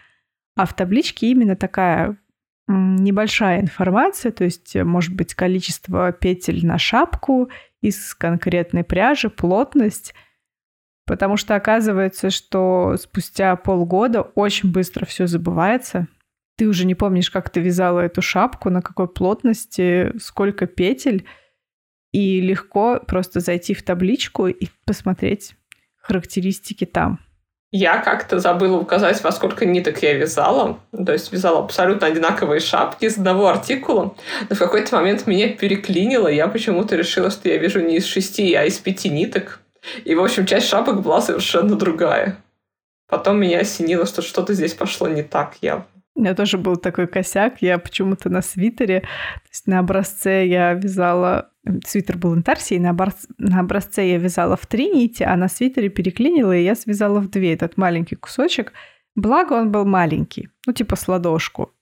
[0.55, 2.19] А в табличке именно такая
[2.69, 7.51] небольшая информация, то есть, э, может быть, количество петель на шапку
[7.81, 10.15] из конкретной пряжи, плотность,
[11.07, 16.07] потому что оказывается, что спустя полгода очень быстро все забывается.
[16.57, 21.27] Ты уже не помнишь, как ты вязала эту шапку, на какой плотности, сколько петель,
[22.13, 25.55] и легко просто зайти в табличку и посмотреть
[25.97, 27.19] характеристики там.
[27.75, 30.79] Я как-то забыла указать, во сколько ниток я вязала.
[30.93, 34.15] То есть вязала абсолютно одинаковые шапки из одного артикула.
[34.51, 36.29] Но в какой-то момент меня переклинило.
[36.29, 39.61] Я почему-то решила, что я вяжу не из шести, а из пяти ниток.
[40.05, 42.37] И, в общем, часть шапок была совершенно другая.
[43.09, 45.87] Потом меня осенило, что что-то здесь пошло не так явно.
[46.15, 47.63] У меня тоже был такой косяк.
[47.63, 51.51] Я почему-то на свитере, то есть на образце я вязала...
[51.87, 53.29] Свитер был интарсией, на, образ...
[53.39, 57.31] на образце я вязала в три нити, а на свитере переклинила, и я связала в
[57.31, 58.73] две этот маленький кусочек.
[59.15, 61.73] Благо он был маленький, ну типа с ладошку.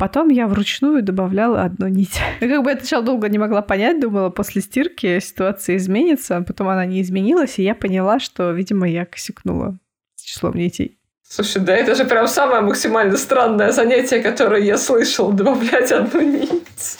[0.00, 2.20] Потом я вручную добавляла одну нить.
[2.40, 6.68] Как бы я сначала долго не могла понять, думала, после стирки ситуация изменится, а потом
[6.68, 9.78] она не изменилась, и я поняла, что, видимо, я косякнула
[10.16, 10.99] с числом нитей.
[11.32, 16.98] Слушай, да это же прям самое максимально странное занятие, которое я слышал, добавлять одну нить.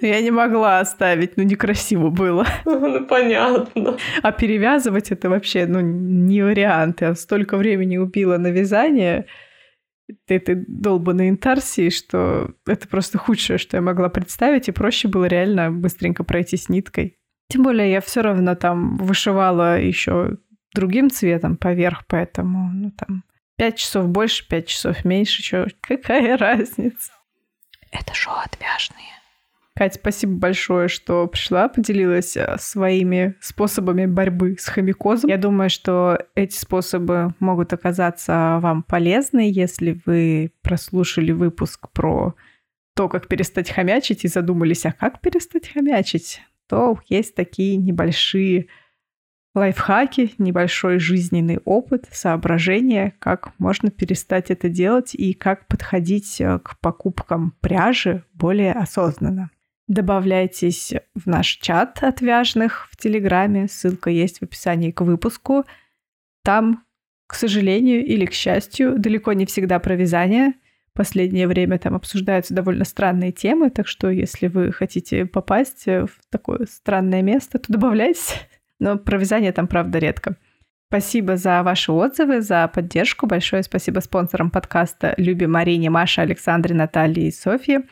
[0.00, 2.46] Я не могла оставить, ну некрасиво было.
[2.64, 3.98] Ну, понятно.
[4.22, 7.02] А перевязывать это вообще, ну, не вариант.
[7.02, 9.26] Я столько времени убила на вязание
[10.26, 15.70] этой долбанной интарсии, что это просто худшее, что я могла представить, и проще было реально
[15.70, 17.16] быстренько пройти с ниткой.
[17.50, 20.38] Тем более я все равно там вышивала еще
[20.74, 23.24] другим цветом поверх, поэтому, ну, там,
[23.58, 27.10] Пять часов больше, пять часов меньше, чё, какая разница?
[27.90, 29.08] Это шоу отвяжные.
[29.74, 35.28] Кать, спасибо большое, что пришла, поделилась э, своими способами борьбы с хомякозом.
[35.28, 42.34] Я думаю, что эти способы могут оказаться вам полезны, если вы прослушали выпуск про
[42.94, 48.68] то, как перестать хомячить, и задумались, а как перестать хомячить, то есть такие небольшие
[49.58, 56.78] лайфхаки, небольшой жизненный опыт, соображения, как можно перестать это делать и как подходить э, к
[56.80, 59.50] покупкам пряжи более осознанно.
[59.88, 65.64] Добавляйтесь в наш чат отвяжных в Телеграме, ссылка есть в описании к выпуску.
[66.44, 66.84] Там,
[67.26, 70.54] к сожалению или к счастью, далеко не всегда про вязание.
[70.92, 76.66] Последнее время там обсуждаются довольно странные темы, так что если вы хотите попасть в такое
[76.66, 78.34] странное место, то добавляйтесь.
[78.78, 80.36] Но про вязание там, правда, редко.
[80.88, 83.26] Спасибо за ваши отзывы, за поддержку.
[83.26, 87.82] Большое спасибо спонсорам подкаста Любе Марине, Маше, Александре, Наталье и Софье.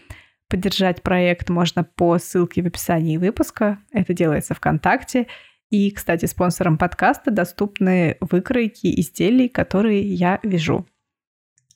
[0.49, 3.78] Поддержать проект можно по ссылке в описании выпуска.
[3.93, 5.26] Это делается ВКонтакте.
[5.70, 10.87] И, кстати, спонсорам подкаста доступны выкройки изделий, которые я вяжу.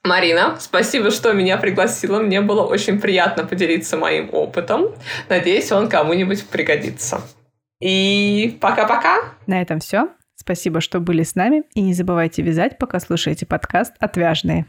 [0.05, 2.23] Марина, спасибо, что меня пригласила.
[2.23, 4.95] Мне было очень приятно поделиться моим опытом.
[5.29, 7.21] Надеюсь, он кому-нибудь пригодится.
[7.81, 9.35] И пока-пока.
[9.47, 10.09] На этом все.
[10.37, 11.65] Спасибо, что были с нами.
[11.75, 14.67] И не забывайте вязать, пока слушаете подкаст «Отвяжные».